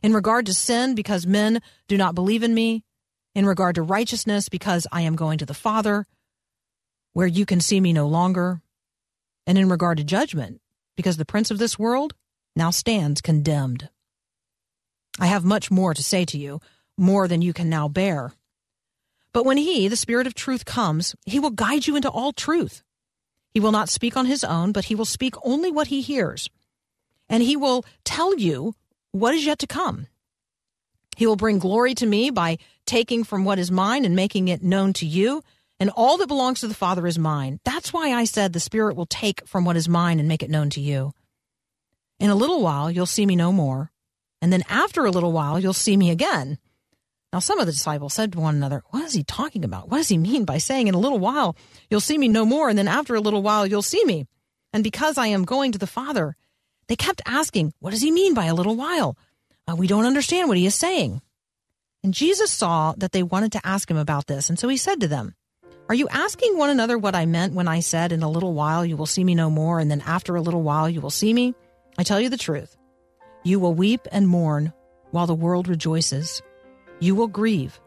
In 0.00 0.12
regard 0.12 0.46
to 0.46 0.54
sin, 0.54 0.94
because 0.94 1.26
men 1.26 1.60
do 1.88 1.96
not 1.96 2.14
believe 2.14 2.44
in 2.44 2.54
me. 2.54 2.84
In 3.34 3.44
regard 3.44 3.74
to 3.74 3.82
righteousness, 3.82 4.48
because 4.48 4.86
I 4.92 5.00
am 5.00 5.16
going 5.16 5.38
to 5.38 5.44
the 5.44 5.52
Father, 5.52 6.06
where 7.12 7.26
you 7.26 7.44
can 7.44 7.60
see 7.60 7.80
me 7.80 7.92
no 7.92 8.06
longer. 8.06 8.62
And 9.44 9.58
in 9.58 9.68
regard 9.68 9.98
to 9.98 10.04
judgment, 10.04 10.60
because 10.94 11.16
the 11.16 11.24
prince 11.24 11.50
of 11.50 11.58
this 11.58 11.76
world 11.76 12.14
now 12.54 12.70
stands 12.70 13.20
condemned. 13.20 13.88
I 15.18 15.26
have 15.26 15.44
much 15.44 15.72
more 15.72 15.92
to 15.92 16.04
say 16.04 16.24
to 16.26 16.38
you, 16.38 16.60
more 16.96 17.26
than 17.26 17.42
you 17.42 17.52
can 17.52 17.68
now 17.68 17.88
bear. 17.88 18.32
But 19.32 19.44
when 19.44 19.56
he, 19.56 19.88
the 19.88 19.96
Spirit 19.96 20.28
of 20.28 20.34
truth, 20.34 20.64
comes, 20.64 21.16
he 21.26 21.40
will 21.40 21.50
guide 21.50 21.88
you 21.88 21.96
into 21.96 22.10
all 22.10 22.32
truth. 22.32 22.84
He 23.54 23.60
will 23.60 23.72
not 23.72 23.88
speak 23.88 24.16
on 24.16 24.26
his 24.26 24.44
own, 24.44 24.72
but 24.72 24.86
he 24.86 24.94
will 24.94 25.04
speak 25.04 25.34
only 25.44 25.70
what 25.70 25.88
he 25.88 26.00
hears. 26.00 26.48
And 27.28 27.42
he 27.42 27.56
will 27.56 27.84
tell 28.04 28.36
you 28.38 28.74
what 29.12 29.34
is 29.34 29.44
yet 29.44 29.58
to 29.60 29.66
come. 29.66 30.06
He 31.16 31.26
will 31.26 31.36
bring 31.36 31.58
glory 31.58 31.94
to 31.96 32.06
me 32.06 32.30
by 32.30 32.58
taking 32.86 33.24
from 33.24 33.44
what 33.44 33.58
is 33.58 33.70
mine 33.70 34.04
and 34.04 34.16
making 34.16 34.48
it 34.48 34.62
known 34.62 34.92
to 34.94 35.06
you. 35.06 35.42
And 35.78 35.90
all 35.90 36.16
that 36.18 36.28
belongs 36.28 36.60
to 36.60 36.68
the 36.68 36.74
Father 36.74 37.06
is 37.06 37.18
mine. 37.18 37.60
That's 37.64 37.92
why 37.92 38.12
I 38.12 38.24
said 38.24 38.52
the 38.52 38.60
Spirit 38.60 38.96
will 38.96 39.06
take 39.06 39.46
from 39.46 39.64
what 39.64 39.76
is 39.76 39.88
mine 39.88 40.18
and 40.18 40.28
make 40.28 40.42
it 40.42 40.50
known 40.50 40.70
to 40.70 40.80
you. 40.80 41.12
In 42.18 42.30
a 42.30 42.36
little 42.36 42.62
while, 42.62 42.90
you'll 42.90 43.06
see 43.06 43.26
me 43.26 43.36
no 43.36 43.52
more. 43.52 43.90
And 44.40 44.52
then 44.52 44.62
after 44.68 45.04
a 45.04 45.10
little 45.10 45.32
while, 45.32 45.58
you'll 45.58 45.72
see 45.72 45.96
me 45.96 46.10
again. 46.10 46.58
Now, 47.32 47.38
some 47.38 47.58
of 47.58 47.66
the 47.66 47.72
disciples 47.72 48.12
said 48.12 48.32
to 48.32 48.40
one 48.40 48.56
another, 48.56 48.82
What 48.90 49.04
is 49.04 49.14
he 49.14 49.24
talking 49.24 49.64
about? 49.64 49.88
What 49.88 49.96
does 49.96 50.08
he 50.08 50.18
mean 50.18 50.44
by 50.44 50.58
saying, 50.58 50.88
In 50.88 50.94
a 50.94 50.98
little 50.98 51.18
while 51.18 51.56
you'll 51.88 52.00
see 52.00 52.18
me 52.18 52.28
no 52.28 52.44
more, 52.44 52.68
and 52.68 52.78
then 52.78 52.88
after 52.88 53.14
a 53.14 53.20
little 53.20 53.42
while 53.42 53.66
you'll 53.66 53.80
see 53.80 54.04
me? 54.04 54.26
And 54.72 54.84
because 54.84 55.16
I 55.16 55.28
am 55.28 55.44
going 55.44 55.72
to 55.72 55.78
the 55.78 55.86
Father, 55.86 56.36
they 56.88 56.96
kept 56.96 57.22
asking, 57.24 57.72
What 57.80 57.92
does 57.92 58.02
he 58.02 58.10
mean 58.10 58.34
by 58.34 58.46
a 58.46 58.54
little 58.54 58.76
while? 58.76 59.16
Uh, 59.66 59.76
we 59.76 59.86
don't 59.86 60.04
understand 60.04 60.48
what 60.48 60.58
he 60.58 60.66
is 60.66 60.74
saying. 60.74 61.22
And 62.04 62.12
Jesus 62.12 62.50
saw 62.50 62.94
that 62.98 63.12
they 63.12 63.22
wanted 63.22 63.52
to 63.52 63.66
ask 63.66 63.90
him 63.90 63.96
about 63.96 64.26
this, 64.26 64.50
and 64.50 64.58
so 64.58 64.68
he 64.68 64.76
said 64.76 65.00
to 65.00 65.08
them, 65.08 65.34
Are 65.88 65.94
you 65.94 66.08
asking 66.10 66.58
one 66.58 66.68
another 66.68 66.98
what 66.98 67.14
I 67.14 67.24
meant 67.24 67.54
when 67.54 67.68
I 67.68 67.80
said, 67.80 68.12
In 68.12 68.22
a 68.22 68.30
little 68.30 68.52
while 68.52 68.84
you 68.84 68.96
will 68.98 69.06
see 69.06 69.24
me 69.24 69.34
no 69.34 69.48
more, 69.48 69.78
and 69.78 69.90
then 69.90 70.02
after 70.02 70.36
a 70.36 70.42
little 70.42 70.62
while 70.62 70.88
you 70.88 71.00
will 71.00 71.10
see 71.10 71.32
me? 71.32 71.54
I 71.96 72.02
tell 72.02 72.20
you 72.20 72.28
the 72.28 72.36
truth. 72.36 72.76
You 73.42 73.58
will 73.58 73.74
weep 73.74 74.06
and 74.12 74.28
mourn 74.28 74.74
while 75.12 75.26
the 75.26 75.34
world 75.34 75.68
rejoices. 75.68 76.42
You 77.02 77.16
will 77.16 77.26
grieve, 77.26 77.80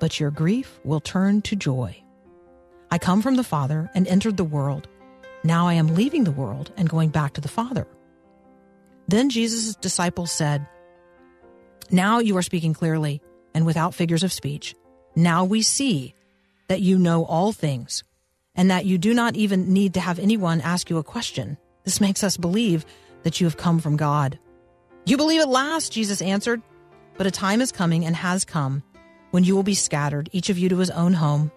but 0.00 0.18
your 0.18 0.32
grief 0.32 0.80
will 0.82 0.98
turn 0.98 1.40
to 1.42 1.54
joy. 1.54 2.02
I 2.90 2.98
come 2.98 3.22
from 3.22 3.36
the 3.36 3.44
Father 3.44 3.88
and 3.94 4.08
entered 4.08 4.36
the 4.36 4.42
world. 4.42 4.88
Now 5.44 5.68
I 5.68 5.74
am 5.74 5.94
leaving 5.94 6.24
the 6.24 6.32
world 6.32 6.72
and 6.76 6.88
going 6.88 7.10
back 7.10 7.34
to 7.34 7.40
the 7.40 7.46
Father. 7.46 7.86
Then 9.06 9.30
Jesus' 9.30 9.76
disciples 9.76 10.32
said, 10.32 10.66
Now 11.92 12.18
you 12.18 12.36
are 12.38 12.42
speaking 12.42 12.74
clearly 12.74 13.22
and 13.54 13.66
without 13.66 13.94
figures 13.94 14.24
of 14.24 14.32
speech. 14.32 14.74
Now 15.14 15.44
we 15.44 15.62
see 15.62 16.16
that 16.66 16.80
you 16.80 16.98
know 16.98 17.24
all 17.24 17.52
things 17.52 18.02
and 18.56 18.72
that 18.72 18.84
you 18.84 18.98
do 18.98 19.14
not 19.14 19.36
even 19.36 19.72
need 19.72 19.94
to 19.94 20.00
have 20.00 20.18
anyone 20.18 20.60
ask 20.60 20.90
you 20.90 20.98
a 20.98 21.04
question. 21.04 21.56
This 21.84 22.00
makes 22.00 22.24
us 22.24 22.36
believe 22.36 22.84
that 23.22 23.40
you 23.40 23.46
have 23.46 23.56
come 23.56 23.78
from 23.78 23.96
God. 23.96 24.40
You 25.04 25.16
believe 25.16 25.40
at 25.40 25.48
last, 25.48 25.92
Jesus 25.92 26.20
answered. 26.20 26.62
But 27.16 27.26
a 27.26 27.30
time 27.30 27.60
is 27.60 27.72
coming 27.72 28.04
and 28.04 28.14
has 28.14 28.44
come 28.44 28.82
when 29.30 29.44
you 29.44 29.54
will 29.54 29.62
be 29.62 29.74
scattered, 29.74 30.28
each 30.32 30.50
of 30.50 30.58
you 30.58 30.68
to 30.68 30.78
his 30.78 30.90
own 30.90 31.12
home. 31.12 31.50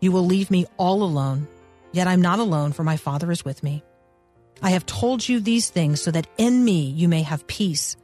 You 0.00 0.12
will 0.12 0.24
leave 0.24 0.50
me 0.50 0.66
all 0.76 1.02
alone. 1.02 1.48
Yet 1.92 2.06
I'm 2.06 2.22
not 2.22 2.38
alone, 2.38 2.72
for 2.72 2.84
my 2.84 2.96
Father 2.96 3.30
is 3.32 3.44
with 3.44 3.62
me. 3.62 3.82
I 4.62 4.70
have 4.70 4.86
told 4.86 5.28
you 5.28 5.40
these 5.40 5.70
things 5.70 6.00
so 6.00 6.10
that 6.10 6.26
in 6.36 6.64
me 6.64 6.90
you 6.90 7.08
may 7.08 7.22
have 7.22 7.46
peace. 7.46 7.96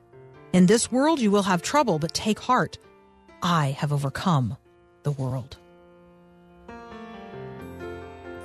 In 0.53 0.67
this 0.67 0.91
world 0.91 1.21
you 1.21 1.31
will 1.31 1.43
have 1.43 1.63
trouble, 1.63 1.99
but 1.99 2.15
take 2.15 2.39
heart. 2.39 2.79
I 3.43 3.73
have 3.79 3.93
overcome 3.93 4.57
the 5.03 5.13
world. 5.13 5.57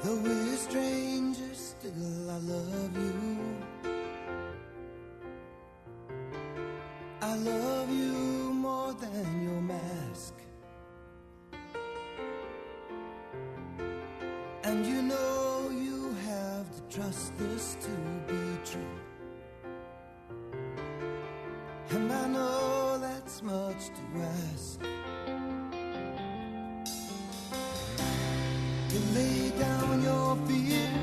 Though 0.04 0.16
we're 0.16 0.56
strangers, 0.56 1.76
still 1.80 2.30
I 2.30 2.38
love 2.38 2.98
you. 2.98 3.50
I 7.22 7.36
love 7.36 7.92
you 7.92 8.29
more 8.70 8.94
than 8.94 9.28
your 9.48 9.62
mask. 9.74 10.36
And 14.68 14.86
you 14.92 15.02
know 15.12 15.70
you 15.88 16.00
have 16.30 16.68
to 16.76 16.82
trust 16.96 17.28
this 17.42 17.66
to 17.86 17.94
be 18.30 18.44
true. 18.70 18.96
And 21.96 22.08
I 22.24 22.26
know 22.36 23.00
that's 23.06 23.38
much 23.42 23.82
to 23.98 24.04
ask. 24.38 24.80
To 28.92 29.00
lay 29.18 29.42
down 29.66 29.96
your 30.10 30.30
fears, 30.48 30.99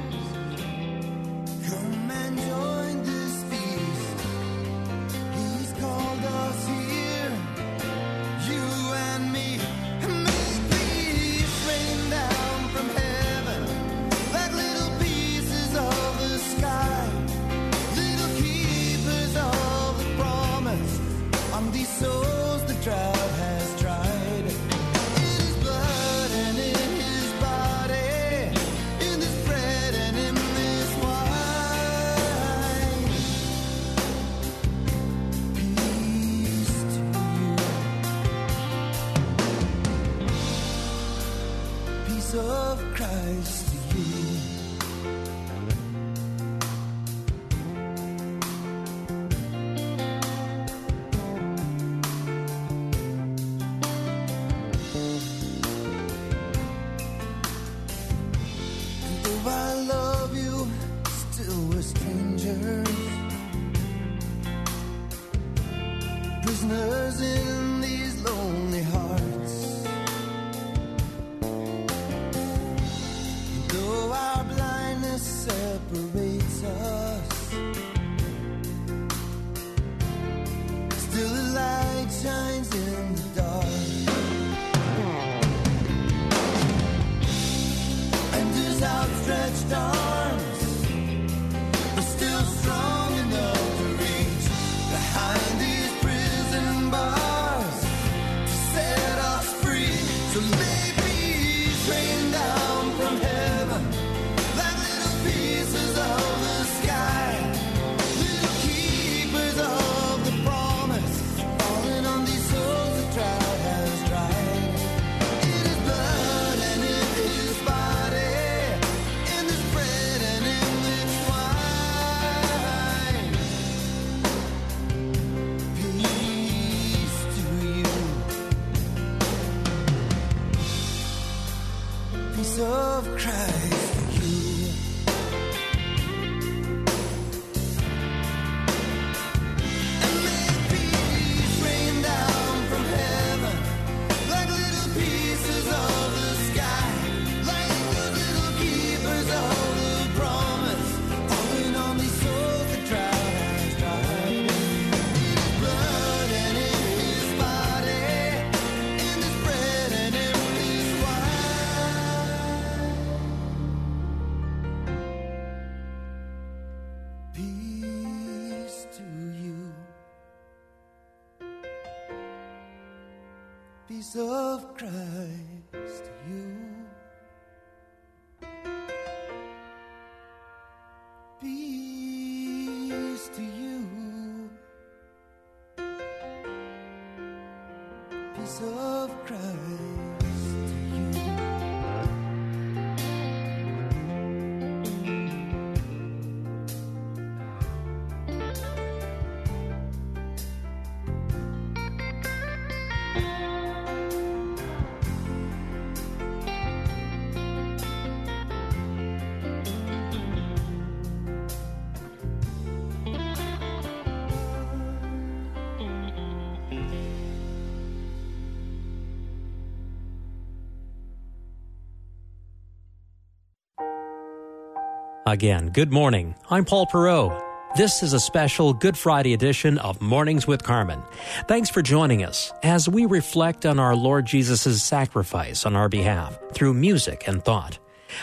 Again, 225.27 225.71
good 225.71 225.93
morning. 225.93 226.37
I'm 226.51 226.65
Paul 226.65 226.87
Perot. 226.87 227.43
This 227.77 228.05
is 228.05 228.13
a 228.13 228.21
special 228.21 228.73
Good 228.73 228.97
Friday 228.97 229.35
edition 229.35 229.77
of 229.79 230.01
Mornings 230.01 230.47
with 230.47 230.63
Carmen. 230.63 231.03
Thanks 231.49 231.69
for 231.69 231.83
joining 231.83 232.23
us 232.23 232.53
as 232.63 232.89
we 232.89 233.07
reflect 233.07 233.67
on 233.67 233.81
our 233.81 233.97
Lord 233.97 234.25
Jesus' 234.25 234.81
sacrifice 234.85 235.67
on 235.67 235.75
our 235.75 235.89
behalf 235.89 236.39
through 236.53 236.75
music 236.75 237.25
and 237.27 237.45
thought. 237.45 237.77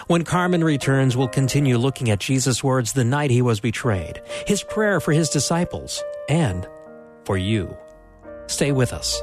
When 0.07 0.23
Carmen 0.23 0.63
returns, 0.63 1.17
we'll 1.17 1.27
continue 1.27 1.77
looking 1.77 2.09
at 2.09 2.21
Jesus' 2.21 2.63
words 2.63 2.93
the 2.93 3.03
night 3.03 3.31
he 3.31 3.41
was 3.41 3.59
betrayed, 3.59 4.21
his 4.47 4.63
prayer 4.63 5.01
for 5.01 5.11
his 5.11 5.27
disciples, 5.27 6.01
and 6.29 6.65
for 7.25 7.37
you. 7.37 7.75
Stay 8.47 8.71
with 8.71 8.93
us. 8.93 9.21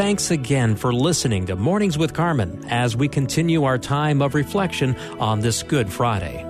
thanks 0.00 0.30
again 0.30 0.76
for 0.76 0.94
listening 0.94 1.44
to 1.44 1.54
Mornings 1.54 1.98
with 1.98 2.14
Carmen 2.14 2.64
as 2.70 2.96
we 2.96 3.06
continue 3.06 3.64
our 3.64 3.76
time 3.76 4.22
of 4.22 4.34
reflection 4.34 4.96
on 5.18 5.40
this 5.40 5.62
Good 5.62 5.92
Friday. 5.92 6.49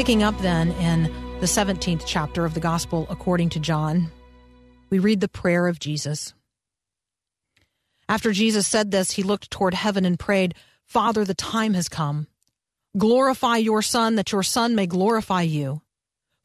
Picking 0.00 0.22
up 0.22 0.38
then 0.38 0.72
in 0.72 1.02
the 1.40 1.46
17th 1.46 2.04
chapter 2.06 2.46
of 2.46 2.54
the 2.54 2.60
Gospel 2.60 3.06
according 3.10 3.50
to 3.50 3.60
John, 3.60 4.10
we 4.88 4.98
read 4.98 5.20
the 5.20 5.28
prayer 5.28 5.68
of 5.68 5.78
Jesus. 5.78 6.32
After 8.08 8.32
Jesus 8.32 8.66
said 8.66 8.92
this, 8.92 9.10
he 9.10 9.22
looked 9.22 9.50
toward 9.50 9.74
heaven 9.74 10.06
and 10.06 10.18
prayed, 10.18 10.54
Father, 10.86 11.22
the 11.22 11.34
time 11.34 11.74
has 11.74 11.90
come. 11.90 12.28
Glorify 12.96 13.58
your 13.58 13.82
Son, 13.82 14.14
that 14.14 14.32
your 14.32 14.42
Son 14.42 14.74
may 14.74 14.86
glorify 14.86 15.42
you. 15.42 15.82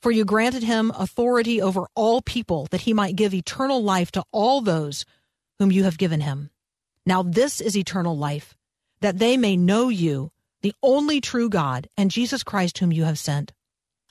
For 0.02 0.12
you 0.12 0.26
granted 0.26 0.64
him 0.64 0.92
authority 0.94 1.62
over 1.62 1.88
all 1.96 2.22
people, 2.22 2.68
that 2.72 2.82
he 2.82 2.92
might 2.92 3.16
give 3.16 3.34
eternal 3.34 3.82
life 3.82 4.12
to 4.12 4.26
all 4.34 4.60
those 4.60 5.06
whom 5.60 5.72
you 5.72 5.86
have 5.86 5.98
given 5.98 6.20
him. 6.20 6.50
Now 7.06 7.24
this 7.24 7.62
is 7.62 7.78
eternal 7.78 8.18
life, 8.18 8.58
that 9.00 9.20
they 9.20 9.38
may 9.38 9.56
know 9.56 9.88
you, 9.88 10.34
the 10.66 10.74
only 10.82 11.22
true 11.22 11.48
God, 11.48 11.88
and 11.96 12.10
Jesus 12.10 12.42
Christ 12.42 12.80
whom 12.80 12.92
you 12.92 13.04
have 13.04 13.20
sent. 13.20 13.54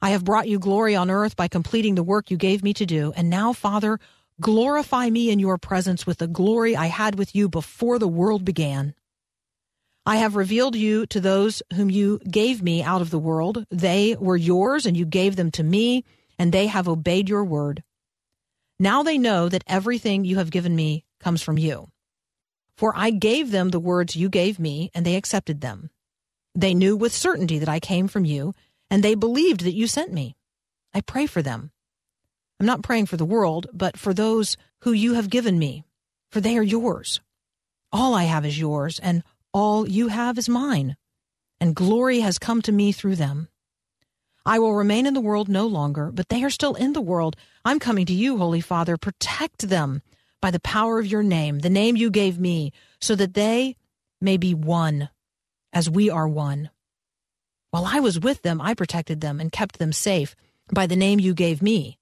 I 0.01 0.11
have 0.11 0.23
brought 0.23 0.47
you 0.47 0.61
glory 0.61 0.95
on 0.95 1.11
earth 1.11 1.35
by 1.35 1.49
completing 1.49 1.97
the 1.97 2.05
work 2.05 2.31
you 2.31 2.37
gave 2.37 2.63
me 2.63 2.73
to 2.75 2.87
do. 2.87 3.13
And 3.17 3.29
now, 3.29 3.53
Father, 3.53 3.99
glorify 4.41 5.11
me 5.11 5.31
in 5.31 5.41
your 5.41 5.59
presence 5.59 6.07
with 6.07 6.19
the 6.19 6.29
glory 6.29 6.77
I 6.77 6.87
had 6.87 7.19
with 7.19 7.35
you 7.35 7.49
before 7.49 7.99
the 7.99 8.07
world 8.07 8.45
began. 8.45 8.95
I 10.07 10.19
have 10.19 10.37
revealed 10.37 10.77
you 10.77 11.07
to 11.07 11.21
those 11.21 11.61
whom 11.75 11.91
you 11.91 12.21
gave 12.21 12.63
me 12.63 12.85
out 12.85 13.03
of 13.03 13.11
the 13.11 13.19
world. 13.19 13.67
They 13.73 14.15
were 14.15 14.37
yours, 14.37 14.87
and 14.87 14.97
you 14.97 15.07
gave 15.07 15.35
them 15.35 15.51
to 15.53 15.65
me, 15.65 16.05
and 16.39 16.53
they 16.53 16.69
have 16.69 16.87
obeyed 16.87 17.29
your 17.29 17.43
word. 17.43 17.83
Now 18.79 19.03
they 19.03 19.19
know 19.19 19.49
that 19.49 19.65
everything 19.67 20.25
you 20.25 20.37
have 20.37 20.53
given 20.53 20.77
me 20.77 21.05
comes 21.19 21.43
from 21.43 21.59
you. 21.59 21.89
For 22.77 22.93
I 22.95 23.11
gave 23.11 23.51
them 23.51 23.71
the 23.71 23.81
words 23.81 24.15
you 24.15 24.29
gave 24.29 24.61
me, 24.61 24.93
and 24.95 25.05
they 25.05 25.17
accepted 25.17 25.61
them. 25.61 25.91
They 26.55 26.75
knew 26.75 26.97
with 26.97 27.13
certainty 27.13 27.59
that 27.59 27.69
I 27.69 27.81
came 27.81 28.07
from 28.07 28.25
you, 28.25 28.55
and 28.91 29.03
they 29.03 29.15
believed 29.15 29.63
that 29.63 29.75
you 29.75 29.87
sent 29.87 30.13
me. 30.13 30.37
I 30.93 31.01
pray 31.01 31.27
for 31.27 31.43
them. 31.43 31.73
I'm 32.61 32.67
not 32.67 32.83
praying 32.83 33.07
for 33.07 33.17
the 33.17 33.25
world, 33.25 33.67
but 33.73 33.97
for 33.99 34.15
those 34.15 34.57
who 34.83 34.93
you 34.93 35.15
have 35.15 35.29
given 35.29 35.59
me, 35.59 35.85
for 36.31 36.41
they 36.41 36.57
are 36.57 36.63
yours. 36.63 37.21
All 37.93 38.15
I 38.15 38.25
have 38.25 38.47
is 38.47 38.59
yours, 38.59 39.01
and 39.01 39.25
all 39.53 39.89
you 39.89 40.09
have 40.09 40.39
is 40.39 40.49
mine, 40.49 40.97
and 41.61 41.75
glory 41.75 42.21
has 42.21 42.39
come 42.39 42.63
to 42.63 42.73
me 42.73 42.93
through 42.93 43.17
them. 43.17 43.49
I 44.47 44.59
will 44.59 44.75
remain 44.75 45.07
in 45.07 45.15
the 45.15 45.21
world 45.21 45.49
no 45.49 45.67
longer, 45.67 46.13
but 46.13 46.29
they 46.29 46.45
are 46.45 46.51
still 46.51 46.75
in 46.75 46.93
the 46.93 47.01
world. 47.01 47.35
I'm 47.65 47.79
coming 47.79 48.07
to 48.07 48.13
you, 48.13 48.37
Holy 48.37 48.61
Father. 48.61 48.97
Protect 48.97 49.69
them 49.69 50.03
by 50.41 50.51
the 50.51 50.61
power 50.61 50.99
of 50.99 51.07
your 51.07 51.23
name, 51.23 51.61
the 51.61 51.71
name 51.71 51.97
you 51.97 52.11
gave 52.11 52.39
me, 52.39 52.73
so 53.01 53.17
that 53.17 53.35
they 53.35 53.77
may 54.21 54.37
be 54.37 54.55
one 54.55 55.09
as 55.75 55.91
we 55.91 56.09
are 56.09 56.29
one. 56.29 56.71
While 57.71 57.85
I 57.85 58.01
was 58.01 58.21
with 58.21 58.43
them, 58.43 58.61
I 58.61 58.75
protected 58.75 59.21
them 59.21 59.41
and 59.41 59.51
kept 59.51 59.79
them 59.79 59.93
safe 59.93 60.37
by 60.73 60.87
the 60.87 60.97
name 60.97 61.19
you 61.19 61.35
gave 61.35 61.61
me. 61.61 61.99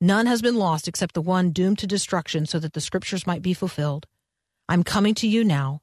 None 0.00 0.26
has 0.26 0.42
been 0.42 0.56
lost 0.56 0.86
except 0.86 1.14
the 1.14 1.22
one 1.22 1.50
doomed 1.50 1.78
to 1.78 1.86
destruction, 1.86 2.44
so 2.44 2.58
that 2.58 2.74
the 2.74 2.80
scriptures 2.80 3.26
might 3.26 3.40
be 3.40 3.54
fulfilled. 3.54 4.06
I'm 4.68 4.84
coming 4.84 5.14
to 5.14 5.26
you 5.26 5.42
now. 5.42 5.80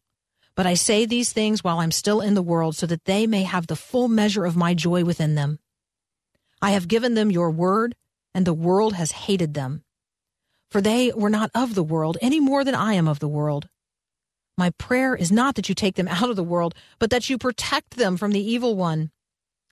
But 0.53 0.67
I 0.67 0.75
say 0.75 1.05
these 1.05 1.33
things 1.33 1.63
while 1.63 1.79
I'm 1.79 1.91
still 1.91 2.21
in 2.21 2.35
the 2.35 2.41
world, 2.41 2.75
so 2.75 2.85
that 2.85 3.05
they 3.05 3.25
may 3.25 3.43
have 3.43 3.67
the 3.67 3.75
full 3.75 4.07
measure 4.07 4.45
of 4.45 4.55
my 4.55 4.73
joy 4.73 5.03
within 5.03 5.35
them. 5.35 5.59
I 6.61 6.71
have 6.71 6.87
given 6.87 7.15
them 7.15 7.31
your 7.31 7.49
word, 7.49 7.95
and 8.35 8.45
the 8.45 8.53
world 8.53 8.93
has 8.93 9.11
hated 9.11 9.55
them. 9.55 9.83
For 10.69 10.81
they 10.81 11.11
were 11.13 11.29
not 11.29 11.51
of 11.55 11.73
the 11.73 11.83
world 11.83 12.17
any 12.21 12.39
more 12.39 12.63
than 12.63 12.75
I 12.75 12.93
am 12.93 13.07
of 13.07 13.19
the 13.19 13.27
world. 13.27 13.69
My 14.61 14.69
prayer 14.77 15.15
is 15.15 15.31
not 15.31 15.55
that 15.55 15.69
you 15.69 15.73
take 15.73 15.95
them 15.95 16.07
out 16.19 16.29
of 16.29 16.35
the 16.35 16.43
world, 16.43 16.75
but 16.99 17.09
that 17.09 17.31
you 17.31 17.39
protect 17.39 17.97
them 17.97 18.15
from 18.15 18.31
the 18.31 18.39
evil 18.39 18.75
one. 18.75 19.09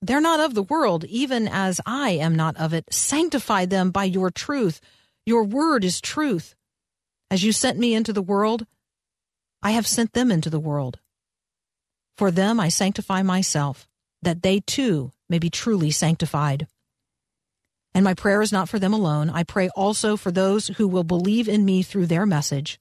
They're 0.01 0.19
not 0.19 0.39
of 0.39 0.55
the 0.55 0.63
world, 0.63 1.05
even 1.05 1.47
as 1.47 1.79
I 1.85 2.09
am 2.09 2.35
not 2.35 2.57
of 2.57 2.73
it. 2.73 2.91
Sanctify 2.91 3.65
them 3.65 3.91
by 3.91 4.05
your 4.05 4.31
truth. 4.31 4.81
Your 5.27 5.43
word 5.43 5.85
is 5.85 6.01
truth. 6.01 6.55
As 7.29 7.43
you 7.43 7.51
sent 7.51 7.77
me 7.77 7.93
into 7.93 8.11
the 8.11 8.23
world, 8.23 8.65
I 9.61 9.71
have 9.71 9.85
sent 9.85 10.13
them 10.13 10.31
into 10.31 10.49
the 10.49 10.59
world. 10.59 10.97
For 12.17 12.31
them 12.31 12.59
I 12.59 12.69
sanctify 12.69 13.21
myself, 13.21 13.87
that 14.23 14.41
they 14.41 14.59
too 14.59 15.11
may 15.29 15.37
be 15.37 15.51
truly 15.51 15.91
sanctified. 15.91 16.65
And 17.93 18.03
my 18.03 18.15
prayer 18.15 18.41
is 18.41 18.51
not 18.51 18.69
for 18.69 18.79
them 18.79 18.95
alone. 18.95 19.29
I 19.29 19.43
pray 19.43 19.69
also 19.75 20.17
for 20.17 20.31
those 20.31 20.69
who 20.77 20.87
will 20.87 21.03
believe 21.03 21.47
in 21.47 21.63
me 21.63 21.83
through 21.83 22.07
their 22.07 22.25
message, 22.25 22.79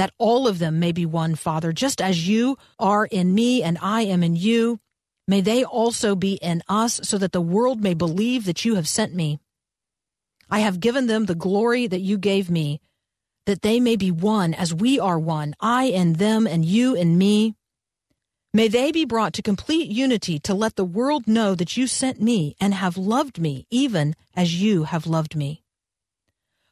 that 0.00 0.14
all 0.16 0.48
of 0.48 0.58
them 0.58 0.78
may 0.78 0.92
be 0.92 1.04
one, 1.04 1.34
Father, 1.34 1.74
just 1.74 2.00
as 2.00 2.26
you 2.26 2.56
are 2.78 3.04
in 3.04 3.34
me 3.34 3.62
and 3.62 3.76
I 3.82 4.00
am 4.04 4.22
in 4.22 4.34
you. 4.34 4.80
May 5.28 5.42
they 5.42 5.62
also 5.62 6.16
be 6.16 6.36
in 6.36 6.62
us, 6.70 7.00
so 7.02 7.18
that 7.18 7.32
the 7.32 7.40
world 7.42 7.82
may 7.82 7.92
believe 7.92 8.46
that 8.46 8.64
you 8.64 8.76
have 8.76 8.88
sent 8.88 9.14
me. 9.14 9.40
I 10.50 10.60
have 10.60 10.80
given 10.80 11.06
them 11.06 11.26
the 11.26 11.34
glory 11.34 11.86
that 11.86 12.00
you 12.00 12.16
gave 12.16 12.48
me, 12.48 12.80
that 13.44 13.60
they 13.60 13.78
may 13.78 13.94
be 13.94 14.10
one 14.10 14.54
as 14.54 14.72
we 14.72 14.98
are 14.98 15.18
one, 15.18 15.54
I 15.60 15.88
and 15.88 16.16
them, 16.16 16.46
and 16.46 16.64
you 16.64 16.96
and 16.96 17.18
me. 17.18 17.54
May 18.54 18.68
they 18.68 18.92
be 18.92 19.04
brought 19.04 19.34
to 19.34 19.42
complete 19.42 19.90
unity 19.90 20.38
to 20.38 20.54
let 20.54 20.76
the 20.76 20.84
world 20.98 21.28
know 21.28 21.54
that 21.54 21.76
you 21.76 21.86
sent 21.86 22.22
me 22.22 22.56
and 22.58 22.72
have 22.72 22.96
loved 22.96 23.38
me, 23.38 23.66
even 23.70 24.16
as 24.34 24.62
you 24.62 24.84
have 24.84 25.06
loved 25.06 25.36
me. 25.36 25.59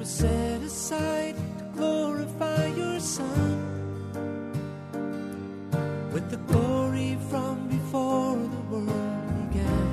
was 0.00 0.08
set 0.08 0.62
aside 0.62 1.36
to 1.58 1.64
glorify 1.76 2.66
your 2.68 2.98
Son 2.98 3.56
with 6.10 6.30
the 6.30 6.38
glory 6.50 7.18
from 7.28 7.68
before 7.68 8.36
the 8.54 8.62
world 8.70 9.50
began, 9.50 9.90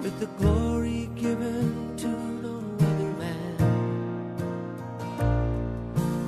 with 0.00 0.18
the 0.20 0.30
glory 0.40 1.10
given 1.16 1.94
to 1.98 2.08
no 2.46 2.56
other 2.88 3.12
man. 3.24 3.56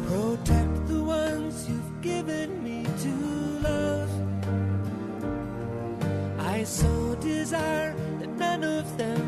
Protect 0.08 0.86
the 0.86 1.02
ones 1.02 1.66
you've 1.66 2.02
given 2.02 2.62
me 2.62 2.84
to 3.04 3.12
love. 3.70 4.10
I 6.40 6.64
so 6.64 7.14
desire 7.22 7.96
that 8.20 8.28
none 8.36 8.64
of 8.64 8.98
them 8.98 9.21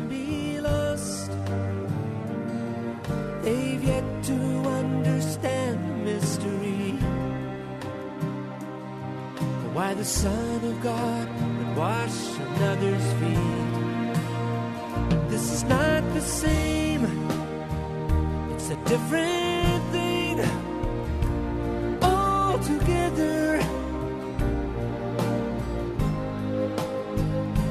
why 9.75 9.93
the 9.93 10.05
Son 10.05 10.63
of 10.63 10.81
God 10.81 11.27
would 11.57 11.75
wash 11.75 12.17
another's 12.39 13.07
feet. 13.19 14.15
This 15.27 15.51
is 15.51 15.63
not 15.65 16.01
the 16.13 16.21
same, 16.21 17.03
it's 18.53 18.69
a 18.69 18.77
different 18.85 19.83
thing 19.91 20.39
altogether. 22.01 23.59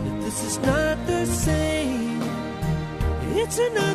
But 0.04 0.20
this 0.20 0.44
is 0.44 0.58
not 0.58 1.06
the 1.06 1.24
same, 1.24 2.20
it's 3.32 3.58
another 3.58 3.93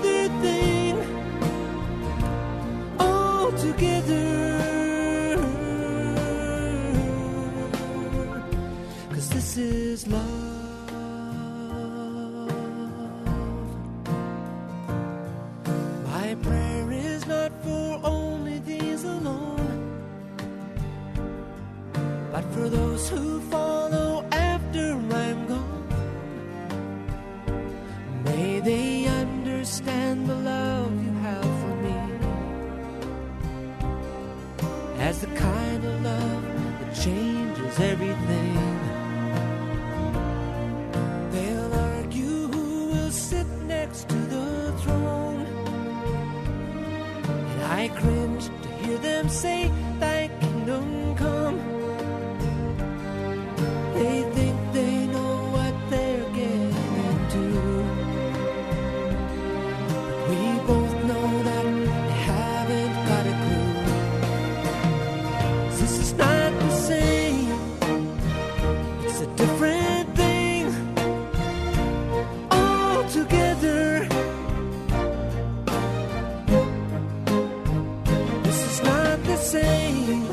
same. 79.49 80.27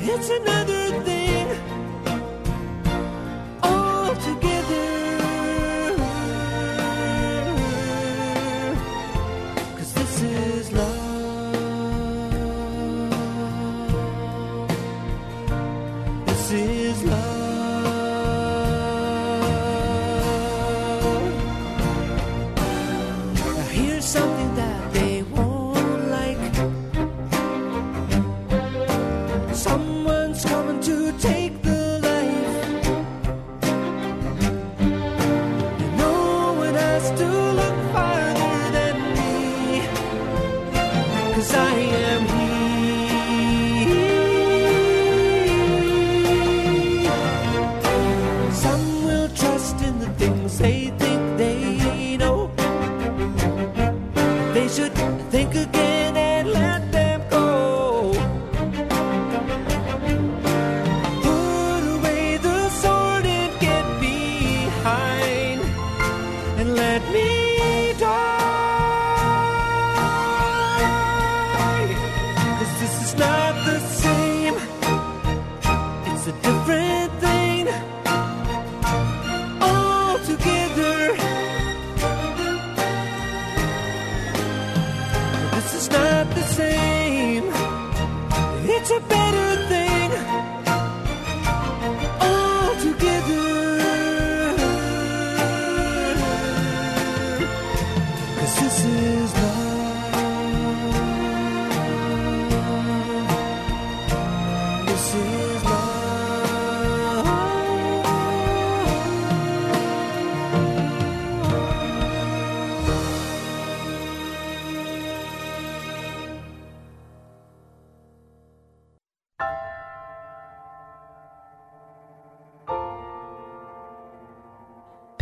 It's 0.00 0.30
another 0.30 0.77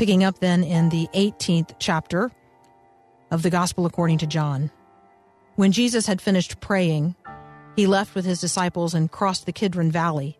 Picking 0.06 0.22
up 0.22 0.38
then 0.38 0.62
in 0.62 0.88
the 0.90 1.08
18th 1.14 1.74
chapter 1.80 2.30
of 3.32 3.42
the 3.42 3.50
Gospel 3.50 3.86
according 3.86 4.18
to 4.18 4.26
John. 4.28 4.70
When 5.56 5.72
Jesus 5.72 6.06
had 6.06 6.22
finished 6.22 6.60
praying, 6.60 7.16
he 7.74 7.88
left 7.88 8.14
with 8.14 8.24
his 8.24 8.40
disciples 8.40 8.94
and 8.94 9.10
crossed 9.10 9.46
the 9.46 9.52
Kidron 9.52 9.90
Valley. 9.90 10.38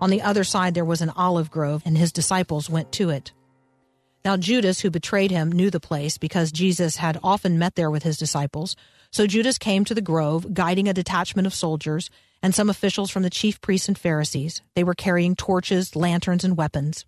On 0.00 0.08
the 0.08 0.22
other 0.22 0.44
side 0.44 0.72
there 0.72 0.82
was 0.82 1.02
an 1.02 1.10
olive 1.10 1.50
grove, 1.50 1.82
and 1.84 1.98
his 1.98 2.10
disciples 2.10 2.70
went 2.70 2.90
to 2.92 3.10
it. 3.10 3.34
Now 4.24 4.38
Judas, 4.38 4.80
who 4.80 4.88
betrayed 4.88 5.30
him, 5.30 5.52
knew 5.52 5.68
the 5.68 5.78
place 5.78 6.16
because 6.16 6.50
Jesus 6.50 6.96
had 6.96 7.20
often 7.22 7.58
met 7.58 7.74
there 7.74 7.90
with 7.90 8.02
his 8.02 8.16
disciples. 8.16 8.76
So 9.10 9.26
Judas 9.26 9.58
came 9.58 9.84
to 9.84 9.94
the 9.94 10.00
grove, 10.00 10.54
guiding 10.54 10.88
a 10.88 10.94
detachment 10.94 11.46
of 11.46 11.52
soldiers 11.52 12.08
and 12.42 12.54
some 12.54 12.70
officials 12.70 13.10
from 13.10 13.24
the 13.24 13.28
chief 13.28 13.60
priests 13.60 13.88
and 13.88 13.98
Pharisees. 13.98 14.62
They 14.74 14.84
were 14.84 14.94
carrying 14.94 15.36
torches, 15.36 15.94
lanterns, 15.94 16.44
and 16.44 16.56
weapons. 16.56 17.04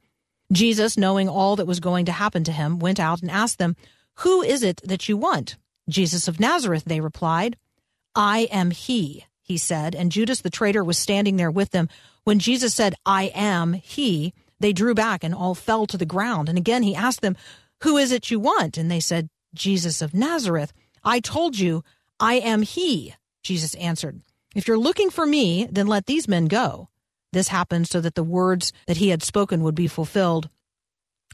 Jesus, 0.53 0.97
knowing 0.97 1.29
all 1.29 1.57
that 1.57 1.67
was 1.67 1.81
going 1.81 2.07
to 2.07 2.13
happen 2.13 2.45
to 2.45 2.53
him, 2.53 2.79
went 2.79 2.99
out 2.99 3.21
and 3.21 3.31
asked 3.31 3.59
them, 3.59 3.77
Who 4.17 4.43
is 4.43 4.63
it 4.63 4.81
that 4.85 5.09
you 5.09 5.17
want? 5.17 5.57
Jesus 5.89 6.29
of 6.29 6.41
Nazareth, 6.41 6.85
they 6.85 7.01
replied. 7.01 7.57
I 8.15 8.49
am 8.51 8.71
he, 8.71 9.27
he 9.43 9.57
said, 9.57 9.95
and 9.95 10.13
Judas 10.13 10.41
the 10.41 10.51
traitor 10.51 10.83
was 10.83 10.99
standing 10.99 11.37
there 11.37 11.51
with 11.51 11.71
them. 11.71 11.89
When 12.25 12.39
Jesus 12.39 12.75
said, 12.75 12.95
I 13.07 13.31
am 13.35 13.75
he, 13.75 14.35
they 14.61 14.73
drew 14.73 14.95
back 14.95 15.23
and 15.23 15.35
all 15.35 15.55
fell 15.55 15.87
to 15.87 15.97
the 15.97 16.07
ground. 16.07 16.49
And 16.49 16.59
again 16.59 16.83
he 16.83 16.95
asked 16.95 17.21
them, 17.21 17.37
Who 17.83 17.97
is 17.97 18.13
it 18.13 18.31
you 18.31 18.41
want? 18.41 18.77
And 18.77 18.91
they 18.91 19.01
said, 19.01 19.29
Jesus 19.55 20.03
of 20.03 20.15
Nazareth. 20.15 20.73
I 21.05 21.21
told 21.21 21.59
you, 21.59 21.85
I 22.21 22.35
am 22.35 22.63
he, 22.63 23.15
Jesus 23.43 23.75
answered. 23.75 24.21
If 24.55 24.67
you're 24.67 24.79
looking 24.79 25.11
for 25.11 25.25
me, 25.25 25.69
then 25.71 25.87
let 25.87 26.07
these 26.07 26.29
men 26.29 26.47
go. 26.47 26.89
This 27.33 27.49
happened 27.49 27.89
so 27.89 28.01
that 28.01 28.15
the 28.15 28.23
words 28.23 28.73
that 28.87 28.97
he 28.97 29.09
had 29.11 29.23
spoken 29.23 29.63
would 29.63 29.75
be 29.75 29.87
fulfilled. 29.87 30.49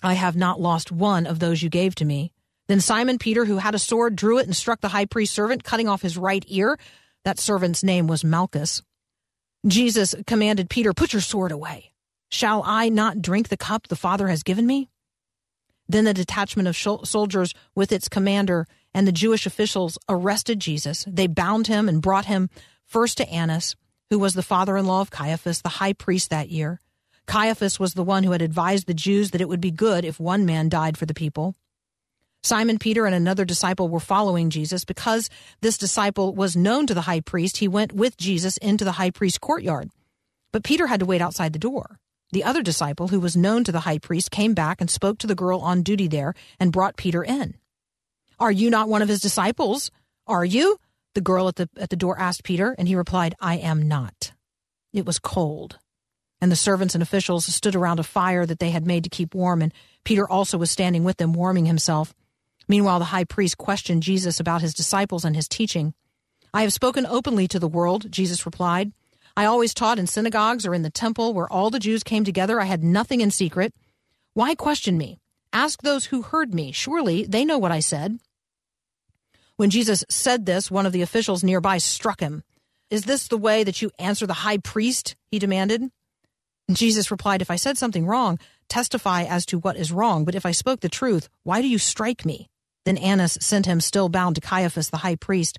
I 0.03 0.15
have 0.15 0.37
not 0.37 0.61
lost 0.61 0.93
one 0.93 1.27
of 1.27 1.39
those 1.39 1.63
you 1.63 1.69
gave 1.69 1.95
to 1.97 2.05
me. 2.05 2.33
Then 2.67 2.81
Simon 2.81 3.19
Peter, 3.19 3.45
who 3.45 3.59
had 3.59 3.75
a 3.75 3.79
sword, 3.79 4.17
drew 4.17 4.39
it 4.39 4.47
and 4.47 4.57
struck 4.57 4.81
the 4.81 4.89
high 4.89 5.05
priest's 5.05 5.37
servant, 5.37 5.65
cutting 5.65 5.89
off 5.89 6.03
his 6.03 6.17
right 6.17 6.45
ear. 6.49 6.79
That 7.25 7.39
servant's 7.39 7.83
name 7.83 8.07
was 8.07 8.25
Malchus. 8.25 8.83
Jesus 9.67 10.15
commanded 10.27 10.69
Peter, 10.69 10.93
Put 10.93 11.13
your 11.13 11.23
sword 11.23 11.53
away. 11.53 11.93
Shall 12.31 12.63
I 12.67 12.89
not 12.89 13.23
drink 13.23 13.49
the 13.49 13.57
cup 13.57 13.89
the 13.89 13.97
Father 13.97 14.29
has 14.29 14.43
given 14.43 14.67
me? 14.67 14.91
Then 15.89 16.05
the 16.05 16.15
detachment 16.15 16.69
of 16.69 16.77
soldiers 16.77 17.55
with 17.75 17.93
its 17.93 18.09
commander 18.09 18.67
and 18.95 19.07
the 19.07 19.13
Jewish 19.13 19.47
officials 19.47 19.99
arrested 20.09 20.61
Jesus. 20.61 21.05
They 21.07 21.27
bound 21.27 21.67
him 21.67 21.89
and 21.89 22.03
brought 22.03 22.27
him 22.27 22.49
first 22.87 23.19
to 23.19 23.29
Annas, 23.29 23.77
who 24.11 24.19
was 24.19 24.35
the 24.35 24.43
father 24.43 24.77
in 24.77 24.87
law 24.87 25.01
of 25.01 25.11
Caiaphas, 25.11 25.63
the 25.63 25.69
high 25.69 25.93
priest 25.93 26.31
that 26.31 26.51
year. 26.51 26.81
Caiaphas 27.27 27.81
was 27.81 27.95
the 27.95 28.05
one 28.05 28.23
who 28.23 28.33
had 28.33 28.43
advised 28.43 28.87
the 28.87 28.95
Jews 28.95 29.31
that 29.31 29.41
it 29.41 29.49
would 29.49 29.61
be 29.61 29.71
good 29.71 30.05
if 30.05 30.21
one 30.21 30.45
man 30.45 30.69
died 30.69 30.99
for 30.99 31.07
the 31.07 31.15
people. 31.15 31.55
Simon 32.43 32.79
Peter 32.79 33.07
and 33.07 33.15
another 33.15 33.47
disciple 33.47 33.89
were 33.89 34.01
following 34.01 34.51
Jesus. 34.51 34.85
Because 34.85 35.31
this 35.63 35.79
disciple 35.79 36.35
was 36.35 36.55
known 36.55 36.87
to 36.87 36.95
the 36.95 37.01
high 37.01 37.21
priest, 37.21 37.57
he 37.57 37.69
went 37.69 37.95
with 37.95 38.19
Jesus 38.19 38.59
into 38.59 38.85
the 38.85 38.93
high 38.93 39.11
priest's 39.11 39.39
courtyard. 39.39 39.91
But 40.53 40.63
Peter 40.63 40.87
had 40.87 41.01
to 41.01 41.07
wait 41.07 41.23
outside 41.23 41.55
the 41.55 41.59
door. 41.59 41.99
The 42.33 42.45
other 42.45 42.63
disciple, 42.63 43.09
who 43.09 43.21
was 43.21 43.37
known 43.37 43.65
to 43.65 43.73
the 43.73 43.81
high 43.81 43.99
priest, 43.99 44.31
came 44.31 44.53
back 44.53 44.81
and 44.81 44.91
spoke 44.91 45.19
to 45.19 45.27
the 45.27 45.35
girl 45.35 45.61
on 45.61 45.83
duty 45.83 46.07
there 46.07 46.35
and 46.61 46.73
brought 46.73 46.97
Peter 46.97 47.25
in. 47.25 47.55
Are 48.39 48.53
you 48.53 48.69
not 48.69 48.89
one 48.89 49.03
of 49.03 49.09
his 49.09 49.21
disciples? 49.21 49.91
Are 50.27 50.45
you? 50.45 50.79
The 51.15 51.21
girl 51.21 51.49
at 51.49 51.57
the 51.57 51.69
at 51.77 51.91
the 51.91 51.97
door 51.97 52.19
asked 52.19 52.45
Peter, 52.45 52.75
and 52.79 52.89
he 52.89 52.97
replied, 52.97 53.35
I 53.41 53.57
am 53.57 53.87
not. 53.89 54.33
It 54.93 55.07
was 55.07 55.19
cold. 55.19 55.79
And 56.41 56.51
the 56.53 56.57
servants 56.57 56.95
and 56.95 57.03
officials 57.03 57.47
stood 57.47 57.75
around 57.75 58.01
a 58.01 58.05
fire 58.05 58.45
that 58.45 58.59
they 58.59 58.71
had 58.71 58.87
made 58.87 59.05
to 59.05 59.11
keep 59.11 59.35
warm, 59.35 59.63
and 59.63 59.73
Peter 60.05 60.29
also 60.29 60.59
was 60.59 60.71
standing 60.71 61.05
with 61.05 61.17
them, 61.17 61.33
warming 61.33 61.67
himself. 61.67 62.15
Meanwhile, 62.69 62.99
the 62.99 63.07
high 63.07 63.25
priest 63.25 63.59
questioned 63.59 64.03
Jesus 64.03 64.41
about 64.41 64.61
his 64.61 64.75
disciples 64.75 65.25
and 65.25 65.37
his 65.37 65.49
teaching. 65.49 65.95
I 66.53 66.63
have 66.63 66.73
spoken 66.73 67.07
openly 67.07 67.49
to 67.49 67.59
the 67.59 67.69
world, 67.69 68.11
Jesus 68.11 68.47
replied. 68.47 68.93
I 69.37 69.45
always 69.47 69.75
taught 69.75 69.99
in 69.99 70.07
synagogues 70.07 70.65
or 70.65 70.75
in 70.75 70.83
the 70.83 70.91
temple 70.91 71.35
where 71.35 71.51
all 71.53 71.71
the 71.71 71.81
Jews 71.81 72.05
came 72.05 72.25
together. 72.25 72.61
I 72.61 72.67
had 72.67 72.85
nothing 72.85 73.21
in 73.21 73.31
secret. 73.31 73.75
Why 74.35 74.55
question 74.55 74.97
me? 74.97 75.19
Ask 75.53 75.83
those 75.83 76.07
who 76.07 76.23
heard 76.23 76.55
me. 76.55 76.73
Surely 76.73 77.25
they 77.25 77.45
know 77.45 77.59
what 77.59 77.73
I 77.73 77.81
said. 77.81 78.19
When 79.57 79.71
Jesus 79.71 80.05
said 80.09 80.47
this, 80.47 80.71
one 80.71 80.87
of 80.87 80.93
the 80.93 81.03
officials 81.03 81.45
nearby 81.45 81.79
struck 81.79 82.21
him. 82.21 82.43
Is 82.91 83.05
this 83.05 83.29
the 83.29 83.39
way 83.39 83.65
that 83.65 83.81
you 83.83 83.91
answer 83.99 84.27
the 84.27 84.35
high 84.35 84.59
priest? 84.59 85.17
he 85.31 85.39
demanded. 85.39 85.83
And 86.69 86.77
Jesus 86.77 87.11
replied, 87.11 87.43
If 87.43 87.51
I 87.51 87.57
said 87.57 87.79
something 87.79 88.07
wrong, 88.07 88.39
testify 88.69 89.25
as 89.25 89.47
to 89.47 89.59
what 89.59 89.77
is 89.77 89.93
wrong. 89.93 90.25
But 90.25 90.35
if 90.35 90.47
I 90.47 90.53
spoke 90.53 90.81
the 90.81 90.89
truth, 90.89 91.29
why 91.43 91.63
do 91.63 91.69
you 91.69 91.79
strike 91.79 92.25
me? 92.25 92.49
Then 92.85 92.99
Annas 92.99 93.39
sent 93.41 93.67
him 93.67 93.81
still 93.81 94.09
bound 94.09 94.37
to 94.37 94.41
Caiaphas, 94.41 94.91
the 94.91 94.99
high 94.99 95.17
priest. 95.17 95.59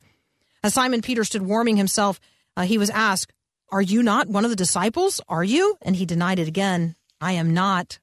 As 0.63 0.73
Simon 0.73 1.01
Peter 1.01 1.23
stood 1.23 1.41
warming 1.41 1.77
himself, 1.77 2.19
uh, 2.57 2.63
he 2.63 2.77
was 2.77 2.89
asked, 2.89 3.33
Are 3.71 3.81
you 3.81 4.03
not 4.03 4.27
one 4.27 4.43
of 4.43 4.49
the 4.49 4.55
disciples? 4.55 5.21
Are 5.27 5.43
you? 5.43 5.77
And 5.81 5.95
he 5.95 6.05
denied 6.05 6.39
it 6.39 6.47
again. 6.47 6.95
I 7.21 7.33
am 7.33 7.53
not. 7.53 7.99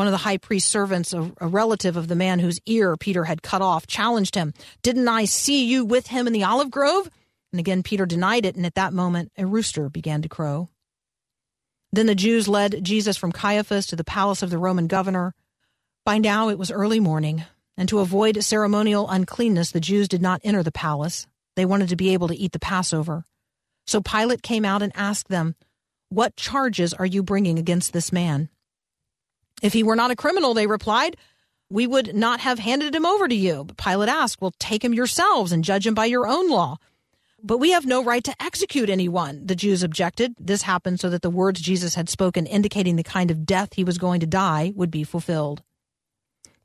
One 0.00 0.06
of 0.06 0.12
the 0.12 0.16
high 0.16 0.38
priest's 0.38 0.70
servants, 0.70 1.12
a, 1.12 1.30
a 1.42 1.46
relative 1.46 1.98
of 1.98 2.08
the 2.08 2.16
man 2.16 2.38
whose 2.38 2.58
ear 2.64 2.96
Peter 2.96 3.24
had 3.24 3.42
cut 3.42 3.60
off, 3.60 3.86
challenged 3.86 4.34
him, 4.34 4.54
Didn't 4.80 5.06
I 5.06 5.26
see 5.26 5.66
you 5.66 5.84
with 5.84 6.06
him 6.06 6.26
in 6.26 6.32
the 6.32 6.44
olive 6.44 6.70
grove? 6.70 7.10
And 7.52 7.60
again, 7.60 7.82
Peter 7.82 8.06
denied 8.06 8.46
it, 8.46 8.56
and 8.56 8.64
at 8.64 8.76
that 8.76 8.94
moment, 8.94 9.30
a 9.36 9.44
rooster 9.44 9.90
began 9.90 10.22
to 10.22 10.28
crow. 10.30 10.70
Then 11.92 12.06
the 12.06 12.14
Jews 12.14 12.48
led 12.48 12.82
Jesus 12.82 13.18
from 13.18 13.30
Caiaphas 13.30 13.88
to 13.88 13.96
the 13.96 14.02
palace 14.02 14.42
of 14.42 14.48
the 14.48 14.56
Roman 14.56 14.86
governor. 14.86 15.34
By 16.06 16.16
now 16.16 16.48
it 16.48 16.58
was 16.58 16.70
early 16.70 16.98
morning, 16.98 17.44
and 17.76 17.86
to 17.90 17.98
avoid 17.98 18.42
ceremonial 18.42 19.06
uncleanness, 19.06 19.70
the 19.70 19.80
Jews 19.80 20.08
did 20.08 20.22
not 20.22 20.40
enter 20.42 20.62
the 20.62 20.72
palace. 20.72 21.26
They 21.56 21.66
wanted 21.66 21.90
to 21.90 21.96
be 21.96 22.14
able 22.14 22.28
to 22.28 22.36
eat 22.38 22.52
the 22.52 22.58
Passover. 22.58 23.26
So 23.86 24.00
Pilate 24.00 24.40
came 24.40 24.64
out 24.64 24.80
and 24.80 24.96
asked 24.96 25.28
them, 25.28 25.56
What 26.08 26.36
charges 26.36 26.94
are 26.94 27.04
you 27.04 27.22
bringing 27.22 27.58
against 27.58 27.92
this 27.92 28.10
man? 28.10 28.48
If 29.60 29.72
he 29.72 29.82
were 29.82 29.96
not 29.96 30.10
a 30.10 30.16
criminal, 30.16 30.54
they 30.54 30.66
replied, 30.66 31.16
we 31.70 31.86
would 31.86 32.14
not 32.14 32.40
have 32.40 32.58
handed 32.58 32.94
him 32.94 33.06
over 33.06 33.28
to 33.28 33.34
you. 33.34 33.64
But 33.64 33.76
Pilate 33.76 34.08
asked, 34.08 34.40
Well, 34.40 34.52
take 34.58 34.84
him 34.84 34.92
yourselves 34.92 35.52
and 35.52 35.64
judge 35.64 35.86
him 35.86 35.94
by 35.94 36.06
your 36.06 36.26
own 36.26 36.50
law. 36.50 36.78
But 37.42 37.58
we 37.58 37.70
have 37.70 37.86
no 37.86 38.04
right 38.04 38.22
to 38.24 38.34
execute 38.42 38.90
anyone, 38.90 39.46
the 39.46 39.54
Jews 39.54 39.82
objected. 39.82 40.34
This 40.38 40.62
happened 40.62 41.00
so 41.00 41.08
that 41.08 41.22
the 41.22 41.30
words 41.30 41.60
Jesus 41.60 41.94
had 41.94 42.10
spoken, 42.10 42.44
indicating 42.44 42.96
the 42.96 43.02
kind 43.02 43.30
of 43.30 43.46
death 43.46 43.72
he 43.74 43.84
was 43.84 43.96
going 43.96 44.20
to 44.20 44.26
die, 44.26 44.72
would 44.76 44.90
be 44.90 45.04
fulfilled. 45.04 45.62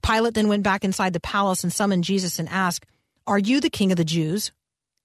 Pilate 0.02 0.34
then 0.34 0.50
went 0.50 0.64
back 0.64 0.84
inside 0.84 1.14
the 1.14 1.20
palace 1.20 1.64
and 1.64 1.72
summoned 1.72 2.04
Jesus 2.04 2.39
and 2.39 2.50
asked, 2.50 2.86
Are 3.26 3.39
you 3.39 3.62
the 3.62 3.70
king 3.70 3.91
of 3.91 3.98
the 3.98 4.04
Jews? 4.04 4.52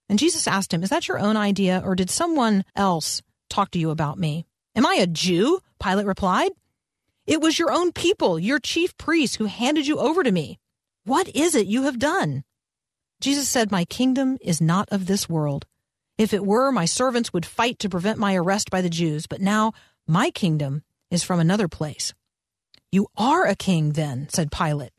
And 0.09 0.19
Jesus 0.19 0.49
asked 0.49 0.75
him, 0.75 0.83
Is 0.83 0.91
that 0.91 1.07
your 1.07 1.21
own 1.21 1.37
idea, 1.37 1.81
or 1.85 1.95
did 1.95 2.11
someone 2.11 2.65
else 2.75 3.23
talk 3.49 3.71
to 3.73 3.79
you 3.79 3.91
about 3.91 4.19
me? 4.19 4.47
Am 4.75 4.87
I 4.87 4.95
a 4.95 5.07
Jew? 5.07 5.61
Pilate 5.81 6.07
replied. 6.07 6.51
It 7.31 7.41
was 7.41 7.61
your 7.61 7.71
own 7.71 7.93
people, 7.93 8.41
your 8.41 8.59
chief 8.59 8.99
priests, 8.99 9.37
who 9.37 9.45
handed 9.45 9.87
you 9.87 10.01
over 10.01 10.25
to 10.25 10.33
me. 10.33 10.59
What 11.05 11.29
is 11.29 11.55
it 11.55 11.69
you 11.69 11.85
have 11.85 12.01
done? 12.01 12.43
Jesus 13.21 13.49
said, 13.49 13.71
My 13.71 13.85
kingdom 13.85 14.37
is 14.41 14.61
not 14.61 14.89
of 14.91 15.07
this 15.07 15.29
world. 15.29 15.65
If 16.19 16.35
it 16.35 16.45
were, 16.45 16.73
my 16.73 16.87
servants 16.87 17.33
would 17.33 17.47
fight 17.47 17.79
to 17.79 17.89
prevent 17.89 18.19
my 18.19 18.35
arrest 18.35 18.69
by 18.69 18.81
the 18.81 18.91
Jews, 18.91 19.29
but 19.29 19.41
now 19.41 19.75
my 20.09 20.31
kingdom 20.31 20.83
is 21.09 21.23
from 21.23 21.39
another 21.39 21.69
place. 21.69 22.15
You 22.91 23.07
are 23.17 23.47
a 23.47 23.55
king, 23.55 23.93
then, 23.93 24.29
said 24.29 24.51
Pilate. 24.51 24.91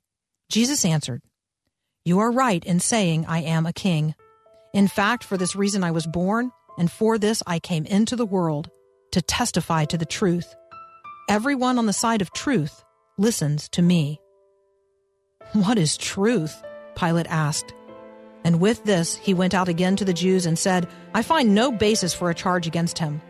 Jesus 0.47 0.85
answered, 0.85 1.21
You 2.05 2.19
are 2.19 2.31
right 2.31 2.63
in 2.63 2.79
saying 2.79 3.25
I 3.27 3.41
am 3.41 3.65
a 3.65 3.73
king. 3.73 4.15
In 4.73 4.87
fact, 4.87 5.25
for 5.25 5.35
this 5.35 5.53
reason 5.53 5.83
I 5.83 5.91
was 5.91 6.07
born, 6.07 6.51
and 6.77 6.89
for 6.89 7.17
this 7.17 7.43
I 7.45 7.59
came 7.59 7.85
into 7.85 8.15
the 8.15 8.25
world, 8.25 8.69
to 9.11 9.21
testify 9.21 9.83
to 9.83 9.97
the 9.97 10.05
truth. 10.05 10.55
Everyone 11.31 11.77
on 11.77 11.85
the 11.85 11.93
side 11.93 12.21
of 12.21 12.33
truth 12.33 12.83
listens 13.17 13.69
to 13.69 13.81
me. 13.81 14.19
What 15.53 15.77
is 15.77 15.95
truth? 15.95 16.61
Pilate 16.95 17.27
asked. 17.29 17.73
And 18.43 18.59
with 18.59 18.83
this, 18.83 19.15
he 19.15 19.33
went 19.33 19.53
out 19.53 19.69
again 19.69 19.95
to 19.95 20.03
the 20.03 20.11
Jews 20.11 20.45
and 20.45 20.59
said, 20.59 20.89
I 21.13 21.21
find 21.21 21.55
no 21.55 21.71
basis 21.71 22.13
for 22.13 22.29
a 22.29 22.35
charge 22.35 22.67
against 22.67 22.99
him. 22.99 23.21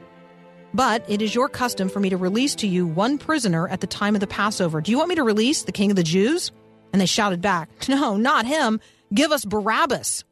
But 0.74 1.06
it 1.08 1.22
is 1.22 1.36
your 1.36 1.48
custom 1.48 1.90
for 1.90 2.00
me 2.00 2.10
to 2.10 2.18
release 2.18 2.56
to 2.56 2.68
you 2.68 2.88
one 2.88 3.20
prisoner 3.20 3.68
at 3.68 3.82
the 3.82 3.86
time 3.86 4.16
of 4.16 4.20
the 4.20 4.26
Passover. 4.26 4.82
Do 4.82 4.90
you 4.90 4.98
want 4.98 5.10
me 5.10 5.16
to 5.18 5.24
release 5.24 5.62
the 5.62 5.72
king 5.72 5.92
of 5.92 5.96
the 5.96 6.02
Jews? 6.02 6.52
And 6.94 7.00
they 7.00 7.06
shouted 7.06 7.40
back, 7.40 7.70
No, 7.88 8.18
not 8.18 8.48
him. 8.48 8.80
Give 9.14 9.32
us 9.32 9.46
Barabbas. 9.46 10.24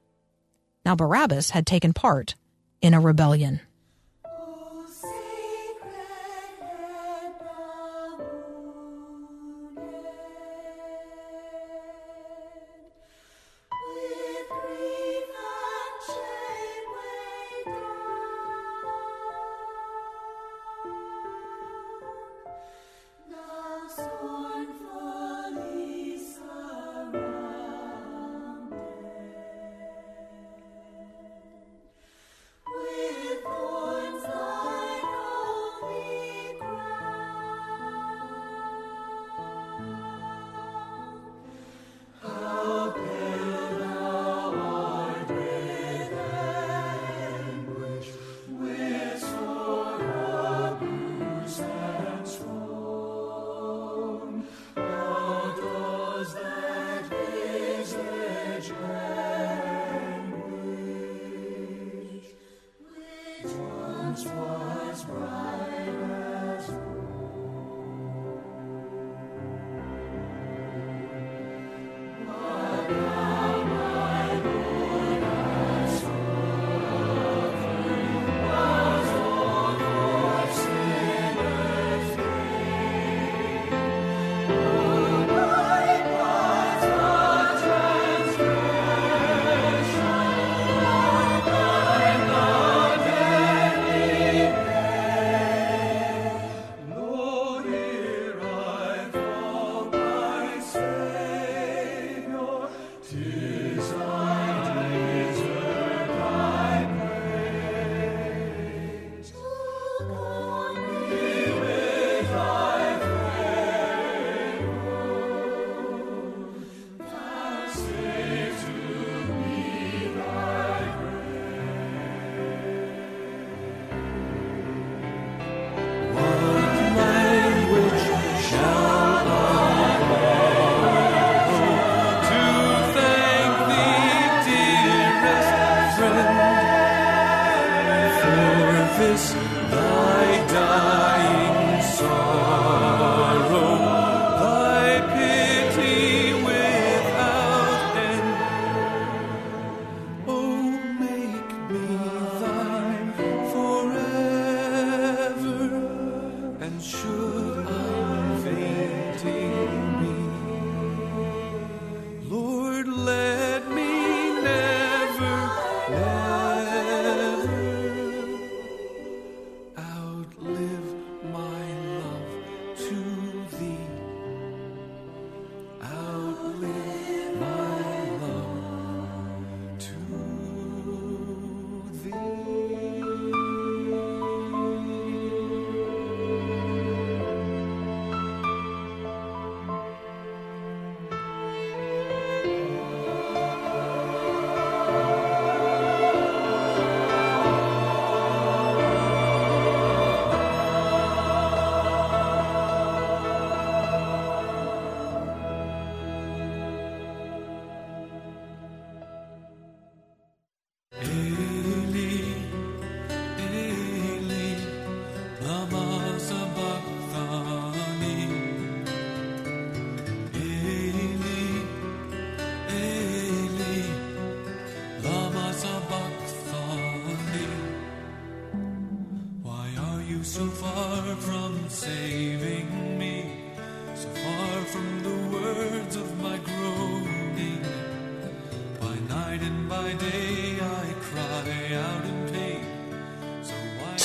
Now, 0.88 0.96
Barabbas 0.96 1.52
had 1.52 1.68
taken 1.68 1.94
part 1.94 2.34
in 2.82 2.96
a 2.96 3.00
rebellion. 3.00 3.62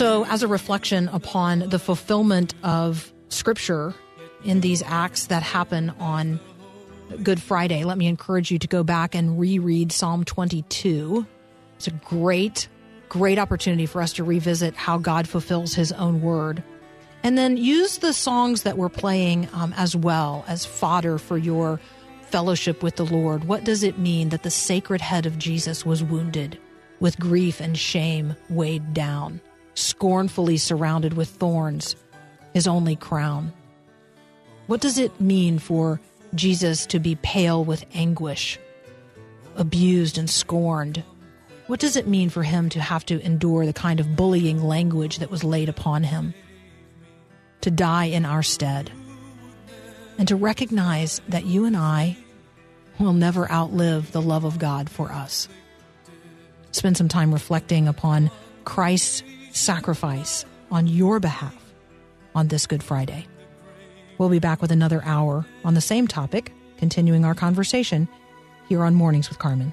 So, 0.04 0.26
as 0.26 0.42
a 0.42 0.48
reflection 0.48 1.08
upon 1.08 1.60
the 1.60 1.78
fulfillment 1.78 2.52
of 2.62 3.10
Scripture 3.30 3.94
in 4.44 4.60
these 4.60 4.82
acts 4.82 5.28
that 5.28 5.42
happen 5.42 5.94
on 5.98 6.40
Good 7.22 7.40
Friday, 7.40 7.84
let 7.84 7.96
me 7.96 8.06
encourage 8.06 8.50
you 8.50 8.58
to 8.58 8.68
go 8.68 8.84
back 8.84 9.14
and 9.14 9.40
reread 9.40 9.92
Psalm 9.92 10.22
22. 10.22 11.26
It's 11.76 11.86
a 11.86 11.90
great, 11.90 12.68
great 13.08 13.38
opportunity 13.38 13.86
for 13.86 14.02
us 14.02 14.12
to 14.12 14.24
revisit 14.24 14.74
how 14.74 14.98
God 14.98 15.26
fulfills 15.26 15.72
His 15.72 15.90
own 15.92 16.20
word. 16.20 16.62
And 17.22 17.38
then 17.38 17.56
use 17.56 17.96
the 17.96 18.12
songs 18.12 18.64
that 18.64 18.76
we're 18.76 18.90
playing 18.90 19.48
um, 19.54 19.72
as 19.74 19.96
well 19.96 20.44
as 20.46 20.66
fodder 20.66 21.16
for 21.16 21.38
your 21.38 21.80
fellowship 22.24 22.82
with 22.82 22.96
the 22.96 23.06
Lord. 23.06 23.44
What 23.44 23.64
does 23.64 23.82
it 23.82 23.98
mean 23.98 24.28
that 24.28 24.42
the 24.42 24.50
sacred 24.50 25.00
head 25.00 25.24
of 25.24 25.38
Jesus 25.38 25.86
was 25.86 26.04
wounded, 26.04 26.58
with 27.00 27.18
grief 27.18 27.58
and 27.58 27.78
shame 27.78 28.36
weighed 28.50 28.92
down, 28.92 29.40
scornfully 29.74 30.56
surrounded 30.56 31.14
with 31.14 31.28
thorns, 31.28 31.96
his 32.52 32.66
only 32.66 32.96
crown? 32.96 33.52
What 34.66 34.80
does 34.80 34.98
it 34.98 35.20
mean 35.20 35.58
for 35.58 36.00
Jesus 36.34 36.86
to 36.86 36.98
be 36.98 37.16
pale 37.16 37.64
with 37.64 37.84
anguish, 37.94 38.58
abused 39.56 40.18
and 40.18 40.28
scorned? 40.28 41.04
What 41.66 41.80
does 41.80 41.96
it 41.96 42.06
mean 42.06 42.30
for 42.30 42.42
him 42.42 42.68
to 42.70 42.80
have 42.80 43.06
to 43.06 43.20
endure 43.24 43.66
the 43.66 43.72
kind 43.72 44.00
of 44.00 44.16
bullying 44.16 44.62
language 44.62 45.18
that 45.18 45.30
was 45.30 45.44
laid 45.44 45.68
upon 45.68 46.02
him? 46.02 46.34
To 47.62 47.70
die 47.70 48.06
in 48.06 48.24
our 48.24 48.42
stead? 48.42 48.90
And 50.18 50.28
to 50.28 50.36
recognize 50.36 51.20
that 51.28 51.46
you 51.46 51.64
and 51.64 51.76
I 51.76 52.16
will 52.98 53.12
never 53.12 53.50
outlive 53.50 54.12
the 54.12 54.22
love 54.22 54.44
of 54.44 54.58
God 54.58 54.88
for 54.88 55.10
us. 55.10 55.48
Spend 56.72 56.96
some 56.96 57.08
time 57.08 57.32
reflecting 57.32 57.88
upon 57.88 58.30
Christ's 58.64 59.22
sacrifice 59.54 60.44
on 60.70 60.86
your 60.86 61.20
behalf 61.20 61.56
on 62.34 62.48
this 62.48 62.66
Good 62.66 62.82
Friday. 62.82 63.26
We'll 64.18 64.28
be 64.28 64.38
back 64.40 64.60
with 64.60 64.72
another 64.72 65.02
hour 65.04 65.46
on 65.64 65.74
the 65.74 65.80
same 65.80 66.06
topic, 66.06 66.52
continuing 66.76 67.24
our 67.24 67.34
conversation 67.34 68.08
here 68.68 68.82
on 68.82 68.94
Mornings 68.94 69.28
with 69.28 69.38
Carmen. 69.38 69.72